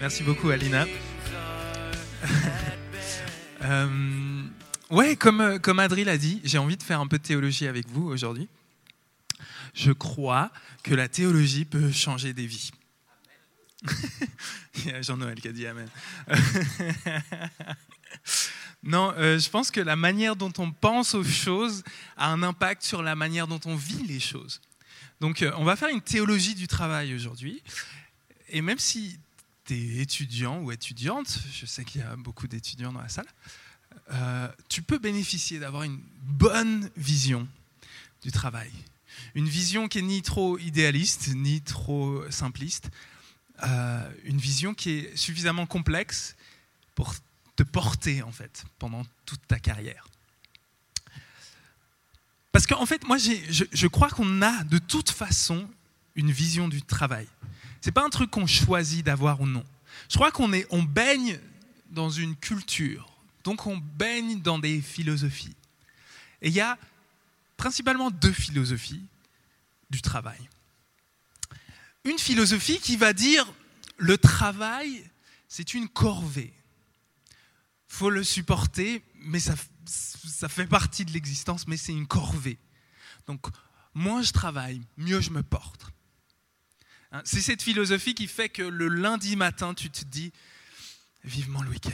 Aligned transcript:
Merci 0.00 0.22
beaucoup, 0.22 0.50
Alina. 0.50 0.86
euh, 3.62 4.42
ouais, 4.90 5.16
comme, 5.16 5.58
comme 5.58 5.80
Adri 5.80 6.04
l'a 6.04 6.16
dit, 6.16 6.40
j'ai 6.44 6.58
envie 6.58 6.76
de 6.76 6.82
faire 6.84 7.00
un 7.00 7.08
peu 7.08 7.18
de 7.18 7.22
théologie 7.24 7.66
avec 7.66 7.88
vous 7.88 8.06
aujourd'hui. 8.06 8.48
Je 9.74 9.90
crois 9.90 10.52
que 10.84 10.94
la 10.94 11.08
théologie 11.08 11.64
peut 11.64 11.90
changer 11.90 12.32
des 12.32 12.46
vies. 12.46 12.70
Il 14.76 14.86
y 14.86 14.92
a 14.92 15.02
Jean-Noël 15.02 15.40
qui 15.40 15.48
a 15.48 15.52
dit 15.52 15.66
Amen. 15.66 15.88
non, 18.84 19.12
euh, 19.16 19.40
je 19.40 19.50
pense 19.50 19.72
que 19.72 19.80
la 19.80 19.96
manière 19.96 20.36
dont 20.36 20.52
on 20.58 20.70
pense 20.70 21.14
aux 21.14 21.24
choses 21.24 21.82
a 22.16 22.30
un 22.30 22.44
impact 22.44 22.84
sur 22.84 23.02
la 23.02 23.16
manière 23.16 23.48
dont 23.48 23.60
on 23.64 23.74
vit 23.74 24.06
les 24.06 24.20
choses. 24.20 24.60
Donc, 25.20 25.42
euh, 25.42 25.50
on 25.56 25.64
va 25.64 25.74
faire 25.74 25.88
une 25.88 26.02
théologie 26.02 26.54
du 26.54 26.68
travail 26.68 27.14
aujourd'hui. 27.14 27.64
Et 28.48 28.62
même 28.62 28.78
si 28.78 29.18
étudiant 29.70 30.60
ou 30.60 30.72
étudiante, 30.72 31.40
je 31.52 31.66
sais 31.66 31.84
qu'il 31.84 32.00
y 32.00 32.04
a 32.04 32.16
beaucoup 32.16 32.48
d'étudiants 32.48 32.92
dans 32.92 33.02
la 33.02 33.08
salle, 33.08 33.26
euh, 34.12 34.48
tu 34.68 34.82
peux 34.82 34.98
bénéficier 34.98 35.58
d'avoir 35.58 35.82
une 35.82 36.00
bonne 36.22 36.90
vision 36.96 37.46
du 38.22 38.32
travail. 38.32 38.70
Une 39.34 39.48
vision 39.48 39.88
qui 39.88 39.98
est 39.98 40.02
ni 40.02 40.22
trop 40.22 40.58
idéaliste, 40.58 41.28
ni 41.34 41.60
trop 41.60 42.28
simpliste. 42.30 42.90
Euh, 43.64 44.10
une 44.24 44.38
vision 44.38 44.74
qui 44.74 44.90
est 44.90 45.16
suffisamment 45.16 45.66
complexe 45.66 46.36
pour 46.94 47.14
te 47.56 47.62
porter, 47.62 48.22
en 48.22 48.32
fait, 48.32 48.64
pendant 48.78 49.04
toute 49.26 49.44
ta 49.46 49.58
carrière. 49.58 50.06
Parce 52.52 52.66
qu'en 52.66 52.86
fait, 52.86 53.04
moi, 53.04 53.18
je 53.18 53.86
crois 53.86 54.08
qu'on 54.08 54.42
a 54.42 54.64
de 54.64 54.78
toute 54.78 55.10
façon 55.10 55.68
une 56.14 56.30
vision 56.32 56.68
du 56.68 56.82
travail. 56.82 57.28
Ce 57.80 57.88
n'est 57.88 57.92
pas 57.92 58.04
un 58.04 58.10
truc 58.10 58.30
qu'on 58.30 58.46
choisit 58.46 59.04
d'avoir 59.04 59.40
ou 59.40 59.46
non. 59.46 59.64
Je 60.08 60.16
crois 60.16 60.30
qu'on 60.30 60.50
on 60.70 60.82
baigne 60.82 61.38
dans 61.90 62.10
une 62.10 62.36
culture, 62.36 63.08
donc 63.44 63.66
on 63.66 63.76
baigne 63.76 64.40
dans 64.40 64.58
des 64.58 64.80
philosophies. 64.80 65.56
Et 66.42 66.48
il 66.48 66.54
y 66.54 66.60
a 66.60 66.78
principalement 67.56 68.10
deux 68.10 68.32
philosophies 68.32 69.04
du 69.90 70.02
travail. 70.02 70.48
Une 72.04 72.18
philosophie 72.18 72.78
qui 72.78 72.96
va 72.96 73.12
dire 73.12 73.46
le 73.96 74.16
travail, 74.16 75.04
c'est 75.48 75.74
une 75.74 75.88
corvée. 75.88 76.54
faut 77.86 78.10
le 78.10 78.22
supporter, 78.22 79.02
mais 79.16 79.40
ça, 79.40 79.54
ça 79.86 80.48
fait 80.48 80.66
partie 80.66 81.04
de 81.04 81.12
l'existence, 81.12 81.66
mais 81.66 81.76
c'est 81.76 81.92
une 81.92 82.06
corvée. 82.06 82.58
Donc, 83.26 83.46
moins 83.94 84.22
je 84.22 84.32
travaille, 84.32 84.80
mieux 84.96 85.20
je 85.20 85.30
me 85.30 85.42
porte. 85.42 85.92
Hein, 87.12 87.22
c'est 87.24 87.40
cette 87.40 87.62
philosophie 87.62 88.14
qui 88.14 88.26
fait 88.26 88.48
que 88.48 88.62
le 88.62 88.88
lundi 88.88 89.36
matin, 89.36 89.74
tu 89.74 89.90
te 89.90 90.04
dis 90.04 90.32
vivement 91.24 91.62
le 91.62 91.70
week-end. 91.70 91.90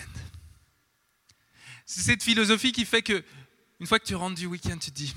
C'est 1.87 2.03
cette 2.03 2.23
philosophie 2.23 2.73
qui 2.73 2.85
fait 2.85 3.03
que 3.03 3.25
une 3.81 3.87
fois 3.87 3.99
que 3.99 4.07
tu 4.07 4.15
rentres 4.15 4.37
du 4.37 4.47
week-end, 4.47 4.79
tu 4.79 4.91
te 4.91 4.97
dis 4.97 5.15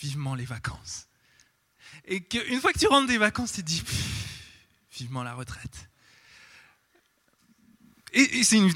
vivement 0.00 0.34
les 0.34 0.44
vacances. 0.44 1.06
Et 2.06 2.22
qu'une 2.22 2.60
fois 2.60 2.72
que 2.72 2.78
tu 2.78 2.86
rentres 2.86 3.08
des 3.08 3.18
vacances, 3.18 3.52
tu 3.52 3.62
te 3.62 3.66
dis 3.66 3.82
vivement 4.92 5.22
la 5.22 5.34
retraite. 5.34 5.88
Et, 8.12 8.44
c'est 8.44 8.56
une 8.56 8.72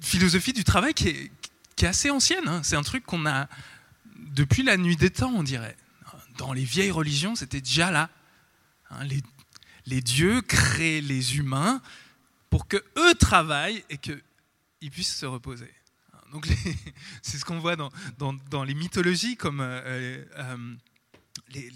philosophie 0.00 0.52
du 0.52 0.64
travail 0.64 0.94
qui 0.94 1.08
est, 1.08 1.30
assez 1.84 2.10
ancienne. 2.10 2.46
Hein. 2.46 2.62
C'est 2.62 2.76
un 2.76 2.82
truc 2.82 3.04
qu'on 3.04 3.26
a 3.26 3.48
depuis 4.16 4.62
la 4.62 4.76
nuit 4.76 4.94
des 4.94 5.10
temps, 5.10 5.32
on 5.34 5.42
dirait. 5.42 5.76
Dans 6.38 6.52
les 6.52 6.62
vieilles 6.62 6.92
religions, 6.92 7.34
c'était 7.34 7.60
déjà 7.60 7.90
là. 7.90 8.08
Hein, 8.90 9.04
les 9.86 10.00
dieux 10.00 10.40
créent 10.42 11.00
les 11.00 11.36
humains 11.36 11.82
pour 12.50 12.68
que 12.68 12.76
eux 12.96 13.14
travaillent 13.14 13.84
et 13.90 13.98
qu'ils 13.98 14.90
puissent 14.90 15.16
se 15.16 15.26
reposer. 15.26 15.72
Donc 16.32 16.46
c'est 17.22 17.38
ce 17.38 17.44
qu'on 17.44 17.58
voit 17.58 17.76
dans, 17.76 17.90
dans, 18.50 18.64
les 18.64 18.74
mythologies 18.74 19.36
comme 19.36 19.60
euh, 19.60 20.24
euh, 20.38 20.74
les, 21.50 21.70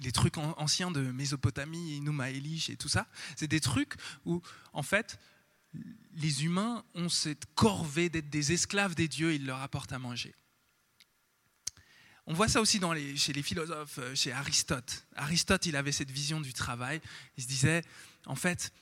les, 0.00 0.12
trucs 0.12 0.36
anciens 0.36 0.90
de 0.90 1.00
Mésopotamie, 1.00 1.96
Inuma 1.96 2.30
Elish 2.30 2.68
et 2.68 2.76
tout 2.76 2.88
ça. 2.88 3.06
C'est 3.36 3.46
des 3.46 3.60
trucs 3.60 3.94
où 4.26 4.42
en 4.72 4.82
fait 4.82 5.18
les 6.16 6.44
humains 6.44 6.84
ont 6.94 7.08
cette 7.08 7.46
corvée 7.54 8.10
d'être 8.10 8.28
des 8.28 8.52
esclaves 8.52 8.94
des 8.94 9.08
dieux, 9.08 9.34
ils 9.34 9.46
leur 9.46 9.62
apportent 9.62 9.92
à 9.92 9.98
manger. 9.98 10.34
On 12.26 12.34
voit 12.34 12.48
ça 12.48 12.60
aussi 12.60 12.80
chez 13.16 13.32
les 13.32 13.42
philosophes, 13.42 13.98
euh, 13.98 14.14
chez 14.14 14.32
Aristote. 14.32 15.06
Aristote, 15.16 15.66
il 15.66 15.74
avait 15.74 15.92
cette 15.92 16.10
vision 16.10 16.40
du 16.40 16.52
travail. 16.52 17.00
Il 17.36 17.42
se 17.42 17.48
disait, 17.48 17.82
en 18.26 18.36
fait, 18.36 18.72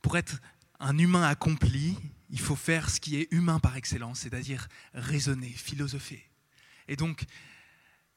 pour 0.00 0.16
être 0.16 0.40
un 0.80 0.96
humain 0.96 1.28
accompli, 1.28 1.96
il 2.30 2.40
faut 2.40 2.56
faire 2.56 2.88
ce 2.88 2.98
qui 2.98 3.16
est 3.16 3.28
humain 3.30 3.60
par 3.60 3.76
excellence, 3.76 4.20
c'est-à-dire 4.20 4.68
raisonner, 4.94 5.50
philosopher. 5.50 6.24
Et 6.88 6.96
donc, 6.96 7.24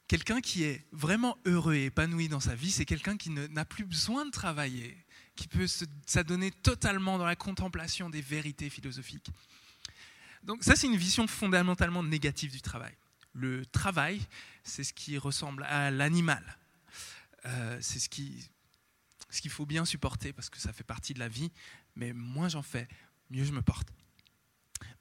quelqu'un 0.08 0.40
qui 0.40 0.64
est 0.64 0.86
vraiment 0.94 1.38
heureux 1.46 1.74
et 1.74 1.86
épanoui 1.86 2.30
dans 2.30 2.40
sa 2.40 2.56
vie, 2.56 2.72
c'est 2.72 2.86
quelqu'un 2.86 3.18
qui 3.18 3.30
n'a 3.30 3.66
plus 3.66 3.86
besoin 3.86 4.26
de 4.26 4.32
travailler, 4.32 4.98
qui 5.36 5.50
peut 5.50 5.68
s'adonner 6.06 6.52
totalement 6.52 7.18
dans 7.18 7.26
la 7.26 7.36
contemplation 7.36 8.10
des 8.10 8.22
vérités 8.22 8.70
philosophiques. 8.70 9.28
Donc 10.44 10.64
ça, 10.64 10.78
c'est 10.78 10.88
une 10.88 10.98
vision 10.98 11.28
fondamentalement 11.28 12.04
négative 12.04 12.52
du 12.52 12.62
travail 12.62 12.96
le 13.34 13.66
travail, 13.66 14.22
c'est 14.64 14.84
ce 14.84 14.94
qui 14.94 15.18
ressemble 15.18 15.64
à 15.64 15.92
l'animal. 15.92 16.58
Euh, 17.46 17.78
c'est 17.82 18.00
ce 18.00 18.10
ce 19.30 19.42
qu'il 19.42 19.52
faut 19.52 19.66
bien 19.66 19.86
supporter 19.86 20.34
parce 20.34 20.50
que 20.50 20.60
ça 20.60 20.74
fait 20.74 20.84
partie 20.84 21.14
de 21.14 21.20
la 21.20 21.30
vie, 21.30 21.52
mais 21.96 22.12
moins 22.12 22.50
j'en 22.50 22.62
fais, 22.62 22.88
mieux 23.30 23.46
je 23.46 23.54
me 23.54 23.62
porte. 23.62 23.88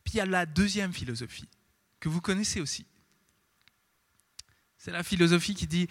Puis 0.05 0.15
il 0.15 0.17
y 0.19 0.21
a 0.21 0.27
la 0.27 0.47
deuxième 0.47 0.93
philosophie, 0.93 1.49
que 1.99 2.09
vous 2.09 2.21
connaissez 2.21 2.61
aussi. 2.61 2.87
C'est 4.79 4.93
la 4.93 5.03
philosophie 5.03 5.55
qui 5.55 5.67
dit 5.67 5.89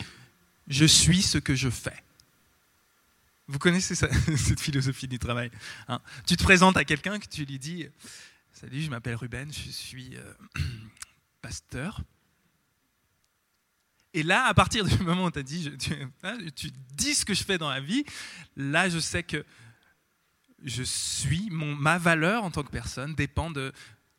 je 0.68 0.86
suis 0.86 1.22
ce 1.22 1.38
que 1.38 1.56
je 1.56 1.70
fais. 1.70 2.04
Vous 3.48 3.60
connaissez 3.60 3.96
cette 3.96 4.60
philosophie 4.60 5.08
du 5.08 5.20
travail. 5.20 5.52
Hein? 5.88 6.02
Tu 6.26 6.38
te 6.38 6.44
présentes 6.44 6.78
à 6.78 6.86
quelqu'un 6.86 7.20
que 7.20 7.28
tu 7.28 7.46
lui 7.46 7.60
dis 7.60 7.88
Salut, 8.54 8.82
je 8.82 8.90
m'appelle 8.90 9.16
Ruben, 9.16 9.52
je 9.52 9.70
suis 9.70 10.16
euh, 10.16 10.34
pasteur. 11.42 12.02
Et 14.14 14.24
là, 14.24 14.46
à 14.46 14.54
partir 14.54 14.86
du 14.86 14.98
moment 15.04 15.26
où 15.26 15.38
as 15.38 15.44
dit, 15.44 15.72
hein, 16.24 16.38
tu, 16.56 16.72
dis 16.94 17.16
ce 17.16 17.26
que 17.26 17.34
je 17.34 17.44
fais 17.44 17.58
dans 17.58 17.70
la 17.70 17.80
vie, 17.80 18.04
là, 18.56 18.90
je 18.90 19.00
sais 19.00 19.24
que 19.24 19.46
je 20.64 20.84
suis, 20.84 21.50
mon, 21.50 21.76
ma 21.76 21.98
valeur 21.98 22.44
en 22.44 22.52
tant 22.52 22.64
que 22.64 22.72
personne 22.72 23.16
dépend 23.16 23.50
de 23.52 23.72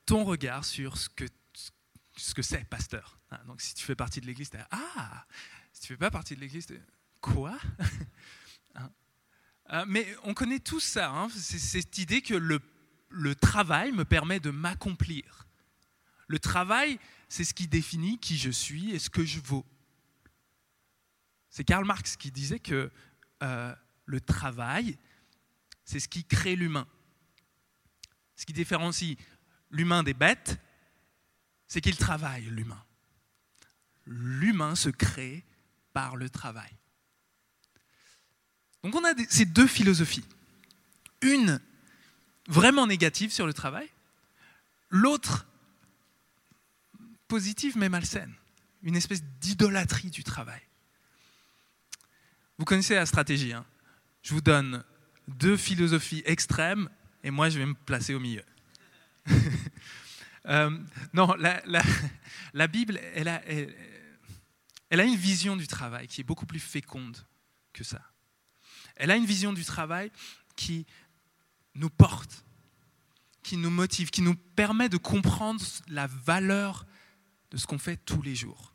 ton 0.06 0.24
regard 0.24 0.64
sur 0.64 0.96
ce 0.96 1.08
que 1.08 1.24
ce 2.16 2.34
que 2.34 2.42
c'est, 2.42 2.64
pasteur. 2.68 3.18
Hein, 3.30 3.38
donc, 3.46 3.60
si 3.62 3.74
tu 3.74 3.84
fais 3.84 3.94
partie 3.94 4.20
de 4.20 4.26
l'Église, 4.26 4.50
ah, 4.70 5.26
si 5.72 5.82
tu 5.82 5.86
fais 5.88 5.96
pas 5.96 6.10
partie 6.10 6.34
de 6.36 6.40
l'Église, 6.40 6.66
quoi? 7.20 7.58
Hein, 8.76 8.88
euh, 9.72 9.84
Mais 9.88 10.06
on 10.22 10.32
connaît 10.32 10.60
tous 10.60 10.78
ça. 10.78 11.26
c'est 11.34 11.58
cette 11.58 11.98
idée 11.98 12.22
que 12.22 12.34
le, 12.34 12.60
le 13.08 13.34
travail 13.34 13.90
me 13.90 14.04
permet 14.04 14.38
de 14.38 14.50
m'accomplir. 14.50 15.48
Le 16.28 16.38
travail, 16.38 17.00
c'est 17.28 17.42
ce 17.42 17.52
qui 17.52 17.66
définit 17.66 18.20
qui 18.20 18.38
je 18.38 18.50
suis 18.50 18.92
et 18.92 19.00
ce 19.00 19.10
que 19.10 19.24
je 19.24 19.40
vaux. 19.40 19.66
C'est 21.50 21.64
Karl 21.64 21.84
Marx 21.84 22.16
qui 22.16 22.30
disait 22.30 22.60
que 22.60 22.90
euh, 23.42 23.74
le 24.06 24.20
travail, 24.20 24.96
c'est 25.84 26.00
ce 26.00 26.08
qui 26.08 26.24
crée 26.24 26.56
l'humain. 26.56 26.86
Ce 28.36 28.46
qui 28.46 28.52
différencie 28.52 29.16
l'humain 29.70 30.02
des 30.02 30.14
bêtes, 30.14 30.58
c'est 31.66 31.80
qu'il 31.80 31.96
travaille, 31.96 32.44
l'humain. 32.44 32.82
L'humain 34.06 34.74
se 34.74 34.88
crée 34.88 35.44
par 35.92 36.16
le 36.16 36.30
travail. 36.30 36.70
Donc 38.82 38.94
on 38.94 39.04
a 39.04 39.12
ces 39.28 39.44
deux 39.44 39.66
philosophies. 39.66 40.24
Une 41.20 41.60
vraiment 42.46 42.86
négative 42.86 43.32
sur 43.32 43.46
le 43.46 43.52
travail, 43.52 43.88
l'autre 44.88 45.46
positive 47.28 47.76
mais 47.76 47.88
malsaine. 47.88 48.34
Une 48.82 48.96
espèce 48.96 49.22
d'idolâtrie 49.40 50.10
du 50.10 50.24
travail. 50.24 50.62
Vous 52.60 52.66
connaissez 52.66 52.94
la 52.94 53.06
stratégie. 53.06 53.54
Hein 53.54 53.64
je 54.20 54.34
vous 54.34 54.42
donne 54.42 54.84
deux 55.28 55.56
philosophies 55.56 56.22
extrêmes 56.26 56.90
et 57.24 57.30
moi 57.30 57.48
je 57.48 57.58
vais 57.58 57.64
me 57.64 57.72
placer 57.72 58.14
au 58.14 58.20
milieu. 58.20 58.44
Euh, 60.46 60.70
non, 61.12 61.34
la, 61.36 62.66
Bible, 62.66 62.98
elle 63.14 63.28
a, 63.28 63.42
elle 63.44 65.00
a 65.00 65.04
une 65.04 65.14
vision 65.14 65.54
du 65.54 65.66
travail 65.66 66.08
qui 66.08 66.22
est 66.22 66.24
beaucoup 66.24 66.46
plus 66.46 66.58
féconde 66.58 67.18
que 67.74 67.84
ça. 67.84 68.00
Elle 68.96 69.10
a 69.10 69.16
une 69.16 69.26
vision 69.26 69.52
du 69.52 69.66
travail 69.66 70.10
qui 70.56 70.86
nous 71.74 71.90
porte, 71.90 72.42
qui 73.42 73.58
nous 73.58 73.68
motive, 73.68 74.08
qui 74.08 74.22
nous 74.22 74.34
permet 74.34 74.88
de 74.88 74.96
comprendre 74.96 75.62
la 75.88 76.06
valeur 76.06 76.86
de 77.50 77.58
ce 77.58 77.66
qu'on 77.66 77.78
fait 77.78 77.98
tous 77.98 78.22
les 78.22 78.34
jours. 78.34 78.74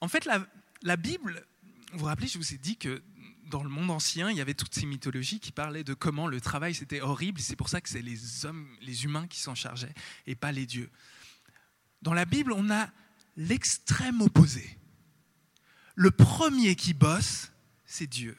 En 0.00 0.08
fait, 0.08 0.24
la, 0.24 0.46
la 0.82 0.96
Bible, 0.96 1.44
vous 1.92 2.00
vous 2.00 2.04
rappelez, 2.04 2.28
je 2.28 2.38
vous 2.38 2.54
ai 2.54 2.58
dit 2.58 2.76
que 2.76 3.02
dans 3.50 3.62
le 3.62 3.68
monde 3.68 3.90
ancien, 3.90 4.30
il 4.30 4.36
y 4.36 4.40
avait 4.40 4.54
toutes 4.54 4.74
ces 4.74 4.86
mythologies 4.86 5.40
qui 5.40 5.52
parlaient 5.52 5.84
de 5.84 5.94
comment 5.94 6.26
le 6.26 6.40
travail 6.40 6.74
c'était 6.74 7.00
horrible, 7.00 7.40
c'est 7.40 7.56
pour 7.56 7.68
ça 7.68 7.80
que 7.80 7.88
c'est 7.88 8.02
les 8.02 8.44
hommes, 8.44 8.68
les 8.82 9.04
humains 9.04 9.26
qui 9.26 9.40
s'en 9.40 9.54
chargeaient, 9.54 9.94
et 10.26 10.34
pas 10.34 10.52
les 10.52 10.66
dieux. 10.66 10.90
Dans 12.02 12.14
la 12.14 12.24
Bible, 12.24 12.52
on 12.52 12.70
a 12.70 12.90
l'extrême 13.36 14.20
opposé. 14.20 14.78
Le 15.94 16.10
premier 16.10 16.76
qui 16.76 16.94
bosse, 16.94 17.50
c'est 17.86 18.06
Dieu. 18.06 18.36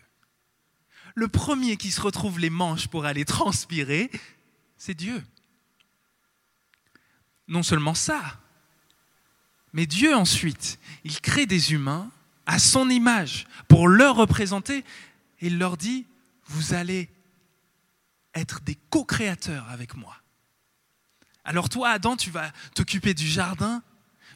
Le 1.16 1.28
premier 1.28 1.76
qui 1.76 1.92
se 1.92 2.00
retrouve 2.02 2.40
les 2.40 2.50
manches 2.50 2.88
pour 2.88 3.06
aller 3.06 3.26
transpirer, 3.26 4.12
c'est 4.78 4.94
Dieu. 4.94 5.24
Non 7.48 7.64
seulement 7.64 7.96
ça, 7.96 8.40
mais 9.74 9.86
Dieu 9.86 10.16
ensuite, 10.16 10.80
il 11.04 11.20
crée 11.20 11.46
des 11.46 11.74
humains 11.74 12.12
à 12.50 12.58
son 12.58 12.90
image 12.90 13.46
pour 13.68 13.88
leur 13.88 14.16
représenter 14.16 14.84
il 15.42 15.58
leur 15.58 15.78
dit, 15.78 16.06
vous 16.48 16.74
allez 16.74 17.10
être 18.34 18.62
des 18.62 18.76
co-créateurs 18.90 19.68
avec 19.70 19.96
moi. 19.96 20.16
Alors 21.44 21.70
toi, 21.70 21.92
Adam, 21.92 22.16
tu 22.16 22.30
vas 22.30 22.52
t'occuper 22.76 23.14
du 23.14 23.28
jardin, 23.28 23.82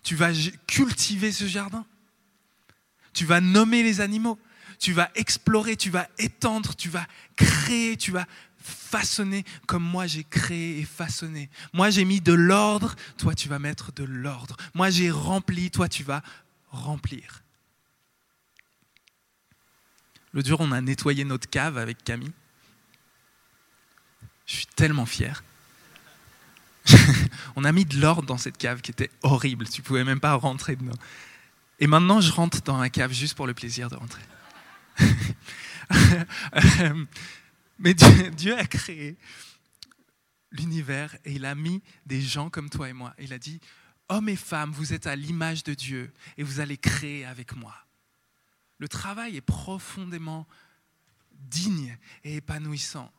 tu 0.03 0.15
vas 0.15 0.31
cultiver 0.67 1.31
ce 1.31 1.45
jardin, 1.45 1.85
tu 3.13 3.25
vas 3.25 3.41
nommer 3.41 3.83
les 3.83 4.01
animaux, 4.01 4.39
tu 4.79 4.93
vas 4.93 5.11
explorer, 5.15 5.75
tu 5.75 5.89
vas 5.89 6.07
étendre, 6.17 6.75
tu 6.75 6.89
vas 6.89 7.05
créer, 7.35 7.97
tu 7.97 8.11
vas 8.11 8.25
façonner 8.57 9.43
comme 9.67 9.83
moi 9.83 10.07
j'ai 10.07 10.23
créé 10.23 10.79
et 10.79 10.85
façonné. 10.85 11.49
Moi 11.73 11.89
j'ai 11.89 12.05
mis 12.05 12.21
de 12.21 12.33
l'ordre, 12.33 12.95
toi 13.17 13.35
tu 13.35 13.49
vas 13.49 13.59
mettre 13.59 13.91
de 13.91 14.03
l'ordre. 14.03 14.55
Moi 14.73 14.89
j'ai 14.89 15.11
rempli, 15.11 15.69
toi 15.69 15.89
tu 15.89 16.03
vas 16.03 16.23
remplir. 16.69 17.42
Le 20.33 20.43
jour, 20.43 20.59
on 20.61 20.71
a 20.71 20.81
nettoyé 20.81 21.23
notre 21.23 21.49
cave 21.49 21.77
avec 21.77 22.03
Camille. 22.03 22.33
Je 24.45 24.55
suis 24.55 24.65
tellement 24.65 25.05
fier. 25.05 25.43
on 27.55 27.63
a 27.63 27.71
mis 27.71 27.85
de 27.85 27.99
l'ordre 27.99 28.27
dans 28.27 28.37
cette 28.37 28.57
cave 28.57 28.81
qui 28.81 28.91
était 28.91 29.09
horrible. 29.21 29.69
Tu 29.69 29.81
pouvais 29.81 30.03
même 30.03 30.19
pas 30.19 30.33
rentrer 30.33 30.75
dedans. 30.75 30.97
Et 31.79 31.87
maintenant, 31.87 32.19
je 32.19 32.31
rentre 32.31 32.61
dans 32.61 32.77
la 32.77 32.89
cave 32.89 33.13
juste 33.13 33.35
pour 33.35 33.47
le 33.47 33.53
plaisir 33.53 33.89
de 33.89 33.95
rentrer. 33.95 34.21
Mais 37.79 37.93
Dieu, 37.93 38.57
a 38.57 38.65
créé 38.65 39.17
l'univers 40.51 41.15
et 41.25 41.33
il 41.33 41.45
a 41.45 41.55
mis 41.55 41.81
des 42.05 42.21
gens 42.21 42.49
comme 42.49 42.69
toi 42.69 42.89
et 42.89 42.93
moi. 42.93 43.13
Il 43.19 43.33
a 43.33 43.39
dit, 43.39 43.59
hommes 44.09 44.29
et 44.29 44.35
femmes, 44.35 44.71
vous 44.71 44.93
êtes 44.93 45.07
à 45.07 45.15
l'image 45.15 45.63
de 45.63 45.73
Dieu 45.73 46.11
et 46.37 46.43
vous 46.43 46.59
allez 46.59 46.77
créer 46.77 47.25
avec 47.25 47.55
moi. 47.55 47.75
Le 48.83 48.89
travail 48.89 49.37
est 49.37 49.41
profondément 49.41 50.45
digne 51.31 51.97
et 52.25 52.35
épanouissant. 52.35 53.09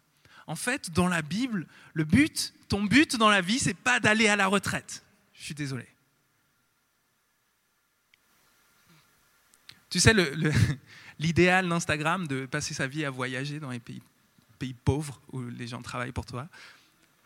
En 0.46 0.56
fait, 0.56 0.90
dans 0.90 1.08
la 1.08 1.22
Bible, 1.22 1.66
le 1.94 2.04
but, 2.04 2.52
ton 2.68 2.84
but 2.84 3.16
dans 3.16 3.30
la 3.30 3.40
vie, 3.40 3.58
c'est 3.58 3.72
pas 3.72 3.98
d'aller 3.98 4.28
à 4.28 4.36
la 4.36 4.46
retraite. 4.46 5.02
Je 5.32 5.42
suis 5.42 5.54
désolé. 5.54 5.88
Tu 9.88 10.00
sais, 10.00 10.12
l'idéal 11.18 11.66
d'Instagram 11.66 12.28
de 12.28 12.44
passer 12.44 12.74
sa 12.74 12.86
vie 12.86 13.06
à 13.06 13.10
voyager 13.10 13.58
dans 13.58 13.70
les 13.70 13.80
pays, 13.80 14.02
pauvres 14.84 15.18
où 15.32 15.40
les 15.44 15.66
gens 15.66 15.80
travaillent 15.80 16.12
pour 16.12 16.26
toi, 16.26 16.46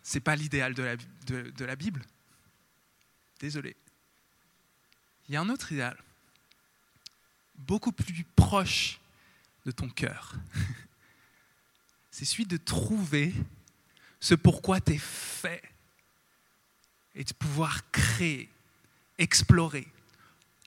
c'est 0.00 0.20
pas 0.20 0.37
l'idéal 0.37 0.75
de 0.75 1.64
la 1.64 1.75
Bible. 1.75 2.06
Désolé. 3.41 3.75
Il 5.29 5.34
y 5.34 5.37
a 5.37 5.41
un 5.41 5.49
autre 5.49 5.73
idéal 5.73 5.99
beaucoup 7.58 7.93
plus 7.93 8.25
proche 8.37 8.99
de 9.66 9.70
ton 9.70 9.88
cœur. 9.88 10.34
C'est 12.10 12.25
celui 12.25 12.46
de 12.46 12.56
trouver 12.56 13.34
ce 14.20 14.34
pourquoi 14.34 14.81
tu 14.81 14.94
es 14.94 14.99
fait 14.99 15.62
et 17.14 17.25
de 17.25 17.32
pouvoir 17.34 17.90
créer, 17.90 18.49
explorer, 19.19 19.87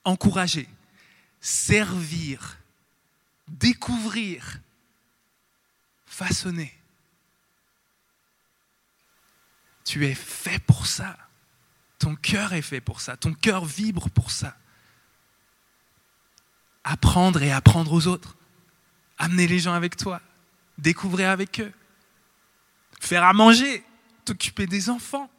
encourager, 0.04 0.70
servir, 1.40 2.58
découvrir, 3.48 4.60
façonner. 6.06 6.78
Tu 9.84 10.06
es 10.06 10.16
fait 10.16 10.60
pour 10.60 10.86
ça. 10.86 11.18
Ton 12.00 12.16
cœur 12.16 12.54
est 12.54 12.62
fait 12.62 12.82
pour 12.82 13.02
ça. 13.02 13.18
Ton 13.18 13.34
cœur 13.34 13.66
vibre 13.66 14.10
pour 14.10 14.32
ça 14.32 14.58
apprendre 16.84 17.42
et 17.44 17.52
apprendre 17.52 17.92
aux 17.94 18.08
autres. 18.08 18.36
Amener 19.18 19.48
les 19.48 19.60
gens 19.60 19.74
avec 19.74 19.98
toi, 19.98 20.22
découvrir 20.78 21.30
avec 21.30 21.60
eux, 21.60 21.72
faire 23.00 23.24
à 23.24 23.34
manger, 23.34 23.84
t'occuper 24.26 24.66
des 24.66 24.90
enfants. 24.90 25.30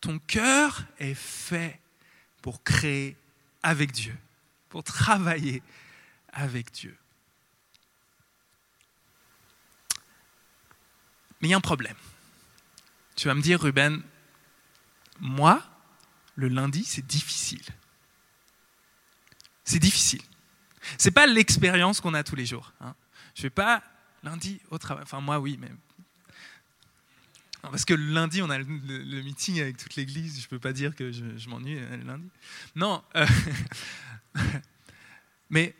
Ton 0.00 0.18
cœur 0.18 0.84
est 0.98 1.14
fait 1.14 1.80
pour 2.42 2.62
créer 2.62 3.16
avec 3.62 3.92
Dieu, 3.92 4.16
pour 4.68 4.82
travailler 4.82 5.62
avec 6.32 6.72
Dieu. 6.72 6.96
Mais 11.40 11.48
il 11.48 11.50
y 11.50 11.54
a 11.54 11.56
un 11.56 11.60
problème. 11.60 11.96
Tu 13.14 13.28
vas 13.28 13.34
me 13.34 13.42
dire, 13.42 13.60
Ruben, 13.60 14.02
moi, 15.20 15.62
le 16.34 16.48
lundi, 16.48 16.84
c'est 16.84 17.06
difficile. 17.06 17.64
C'est 19.68 19.78
difficile. 19.78 20.22
C'est 20.96 21.10
pas 21.10 21.26
l'expérience 21.26 22.00
qu'on 22.00 22.14
a 22.14 22.24
tous 22.24 22.36
les 22.36 22.46
jours. 22.46 22.72
Hein. 22.80 22.94
Je 23.34 23.42
vais 23.42 23.50
pas 23.50 23.82
lundi 24.22 24.60
au 24.70 24.78
travail. 24.78 25.02
Enfin 25.02 25.20
moi 25.20 25.38
oui, 25.40 25.58
mais 25.60 25.68
parce 27.60 27.84
que 27.84 27.92
lundi 27.92 28.40
on 28.40 28.48
a 28.48 28.56
le, 28.56 29.22
meeting 29.22 29.60
avec 29.60 29.76
toute 29.76 29.94
l'Église. 29.96 30.40
Je 30.40 30.48
peux 30.48 30.58
pas 30.58 30.72
dire 30.72 30.96
que 30.96 31.12
je, 31.12 31.48
m'ennuie 31.50 31.76
euh, 31.78 31.96
lundi. 31.98 32.30
Non. 32.76 33.04
Euh, 33.14 33.26
mais 35.50 35.74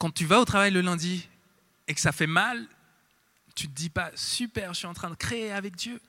quand 0.00 0.10
tu 0.10 0.24
vas 0.26 0.40
au 0.40 0.44
travail 0.44 0.72
le 0.72 0.80
lundi 0.80 1.28
et 1.86 1.94
que 1.94 2.00
ça 2.00 2.10
fait 2.10 2.26
mal, 2.26 2.66
tu 3.54 3.68
te 3.68 3.72
dis 3.72 3.88
pas 3.88 4.10
super, 4.16 4.74
je 4.74 4.78
suis 4.78 4.88
en 4.88 4.94
train 4.94 5.10
de 5.10 5.14
créer 5.14 5.52
avec 5.52 5.76
Dieu. 5.76 6.00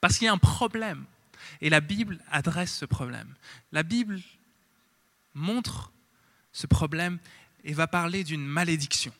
Parce 0.00 0.16
qu'il 0.16 0.26
y 0.26 0.28
a 0.28 0.32
un 0.32 0.38
problème. 0.38 1.06
Et 1.60 1.70
la 1.70 1.80
Bible 1.80 2.20
adresse 2.30 2.72
ce 2.72 2.84
problème. 2.84 3.34
La 3.72 3.82
Bible 3.82 4.20
montre 5.34 5.92
ce 6.52 6.66
problème 6.66 7.18
et 7.64 7.72
va 7.72 7.86
parler 7.86 8.24
d'une 8.24 8.46
malédiction. 8.46 9.12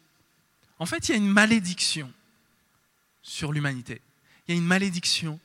En 0.79 0.87
fait, 0.87 1.09
il 1.09 1.13
y 1.13 1.15
a 1.15 1.19
une 1.19 1.31
malédiction 1.31 2.13
sur 3.23 3.53
l'humanité. 3.53 4.01
Il 4.47 4.55
y 4.55 4.59
a 4.59 4.61
une 4.61 4.67
malédiction 4.67 5.41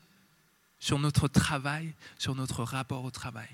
sur 0.79 0.99
notre 0.99 1.27
travail, 1.27 1.93
sur 2.17 2.35
notre 2.35 2.63
rapport 2.63 3.03
au 3.03 3.11
travail. 3.11 3.49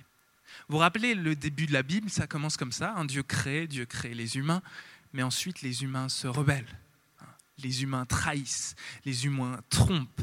Vous 0.68 0.74
vous 0.74 0.78
rappelez 0.78 1.16
le 1.16 1.36
début 1.36 1.68
de 1.68 1.74
la 1.74 1.84
Bible, 1.84 2.10
ça 2.10 2.28
commence 2.28 2.58
comme 2.58 2.72
ça, 2.72 2.94
un 2.96 3.06
Dieu 3.06 3.24
crée, 3.24 3.68
Dieu 3.68 3.86
crée 3.86 4.14
les 4.14 4.38
humains, 4.38 4.62
mais 5.14 5.24
ensuite 5.24 5.62
les 5.62 5.84
humains 5.84 6.10
se 6.10 6.28
rebellent, 6.28 6.80
les 7.60 7.84
humains 7.84 8.06
trahissent, 8.06 8.76
les 9.06 9.26
humains 9.26 9.60
trompent. 9.70 10.22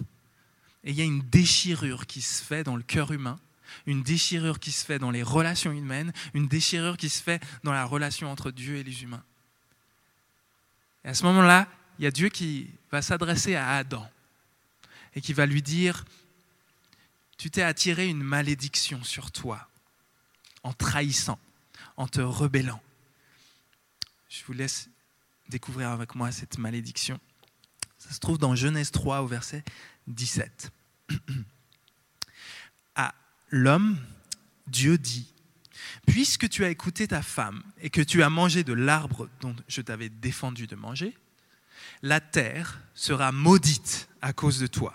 Et 0.84 0.90
il 0.90 0.96
y 0.96 1.00
a 1.00 1.04
une 1.04 1.22
déchirure 1.22 2.06
qui 2.06 2.22
se 2.22 2.42
fait 2.42 2.62
dans 2.62 2.76
le 2.76 2.82
cœur 2.82 3.12
humain 3.12 3.38
une 3.87 4.02
déchirure 4.02 4.59
qui 4.59 4.73
se 4.73 4.85
fait 4.85 4.99
dans 4.99 5.11
les 5.11 5.23
relations 5.23 5.73
humaines, 5.73 6.12
une 6.35 6.49
déchirure 6.49 6.97
qui 6.97 7.09
se 7.09 7.23
fait 7.23 7.42
dans 7.62 7.73
la 7.73 7.85
relation 7.85 8.30
entre 8.30 8.50
Dieu 8.50 8.76
et 8.76 8.83
les 8.83 9.02
humains. 9.02 9.23
Et 11.04 11.09
à 11.09 11.14
ce 11.14 11.25
moment-là, 11.25 11.68
il 11.99 12.04
y 12.04 12.09
a 12.09 12.11
Dieu 12.11 12.28
qui 12.28 12.68
va 12.90 13.02
s'adresser 13.02 13.54
à 13.54 13.76
Adam 13.76 14.09
et 15.14 15.21
qui 15.21 15.33
va 15.33 15.47
lui 15.47 15.62
dire, 15.62 16.04
tu 17.38 17.50
t'es 17.50 17.62
attiré 17.62 18.09
une 18.09 18.23
malédiction 18.23 19.02
sur 19.04 19.30
toi 19.30 19.68
en 20.62 20.73
trahissant, 20.73 21.38
en 21.97 22.09
te 22.09 22.21
rebellant. 22.21 22.80
Je 24.28 24.42
vous 24.45 24.52
laisse 24.52 24.88
découvrir 25.49 25.90
avec 25.90 26.14
moi 26.14 26.33
cette 26.33 26.59
malédiction. 26.59 27.21
Ça 27.99 28.12
se 28.12 28.21
trouve 28.21 28.38
dans 28.38 28.54
Genèse 28.54 28.90
3 28.90 29.21
au 29.21 29.26
verset 29.26 29.64
17. 30.09 30.71
l'homme, 33.50 33.98
Dieu 34.66 34.98
dit, 34.98 35.32
puisque 36.06 36.48
tu 36.48 36.64
as 36.64 36.70
écouté 36.70 37.08
ta 37.08 37.22
femme 37.22 37.62
et 37.80 37.90
que 37.90 38.00
tu 38.00 38.22
as 38.22 38.30
mangé 38.30 38.64
de 38.64 38.72
l'arbre 38.72 39.28
dont 39.40 39.54
je 39.68 39.80
t'avais 39.80 40.08
défendu 40.08 40.66
de 40.66 40.76
manger, 40.76 41.16
la 42.02 42.20
terre 42.20 42.80
sera 42.94 43.32
maudite 43.32 44.08
à 44.22 44.32
cause 44.32 44.58
de 44.58 44.66
toi. 44.66 44.94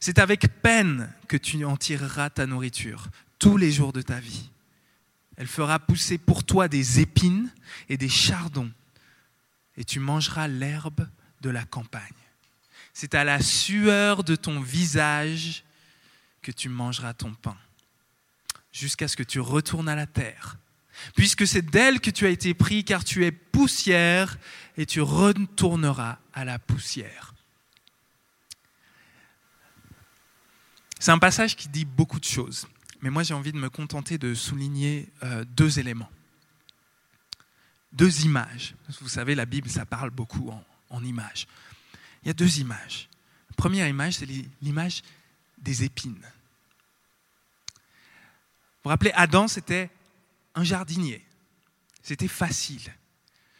C'est 0.00 0.18
avec 0.18 0.62
peine 0.62 1.12
que 1.28 1.36
tu 1.36 1.64
en 1.64 1.76
tireras 1.76 2.30
ta 2.30 2.46
nourriture 2.46 3.08
tous 3.38 3.56
les 3.56 3.72
jours 3.72 3.92
de 3.92 4.02
ta 4.02 4.20
vie. 4.20 4.50
Elle 5.36 5.46
fera 5.46 5.78
pousser 5.78 6.18
pour 6.18 6.44
toi 6.44 6.68
des 6.68 7.00
épines 7.00 7.50
et 7.88 7.96
des 7.96 8.08
chardons, 8.08 8.70
et 9.76 9.84
tu 9.84 9.98
mangeras 9.98 10.46
l'herbe 10.46 11.08
de 11.40 11.50
la 11.50 11.64
campagne. 11.64 12.02
C'est 12.92 13.14
à 13.14 13.24
la 13.24 13.40
sueur 13.40 14.22
de 14.22 14.36
ton 14.36 14.60
visage 14.60 15.64
que 16.42 16.52
tu 16.52 16.68
mangeras 16.68 17.14
ton 17.14 17.32
pain 17.32 17.56
jusqu'à 18.72 19.08
ce 19.08 19.16
que 19.16 19.22
tu 19.22 19.40
retournes 19.40 19.88
à 19.88 19.94
la 19.94 20.06
terre, 20.06 20.56
puisque 21.14 21.46
c'est 21.46 21.62
d'elle 21.62 22.00
que 22.00 22.10
tu 22.10 22.26
as 22.26 22.30
été 22.30 22.54
pris, 22.54 22.84
car 22.84 23.04
tu 23.04 23.24
es 23.24 23.32
poussière 23.32 24.38
et 24.76 24.86
tu 24.86 25.00
retourneras 25.00 26.18
à 26.32 26.44
la 26.44 26.58
poussière. 26.58 27.34
C'est 30.98 31.10
un 31.10 31.18
passage 31.18 31.56
qui 31.56 31.68
dit 31.68 31.84
beaucoup 31.84 32.20
de 32.20 32.24
choses, 32.24 32.68
mais 33.00 33.10
moi 33.10 33.24
j'ai 33.24 33.34
envie 33.34 33.52
de 33.52 33.58
me 33.58 33.68
contenter 33.68 34.18
de 34.18 34.34
souligner 34.34 35.08
euh, 35.24 35.44
deux 35.44 35.78
éléments, 35.80 36.10
deux 37.92 38.24
images. 38.24 38.74
Vous 39.00 39.08
savez, 39.08 39.34
la 39.34 39.44
Bible, 39.44 39.68
ça 39.68 39.84
parle 39.84 40.10
beaucoup 40.10 40.50
en, 40.90 41.04
images. 41.04 41.48
Il 42.22 42.28
y 42.28 42.30
a 42.30 42.34
deux 42.34 42.60
images. 42.60 43.08
Première 43.56 43.88
image, 43.88 44.14
c'est 44.14 44.28
l'image 44.60 45.02
des 45.58 45.84
épines. 45.84 46.24
Vous 48.82 48.88
vous 48.88 48.90
rappelez, 48.90 49.12
Adam, 49.14 49.46
c'était 49.46 49.90
un 50.56 50.64
jardinier. 50.64 51.24
C'était 52.02 52.26
facile. 52.26 52.92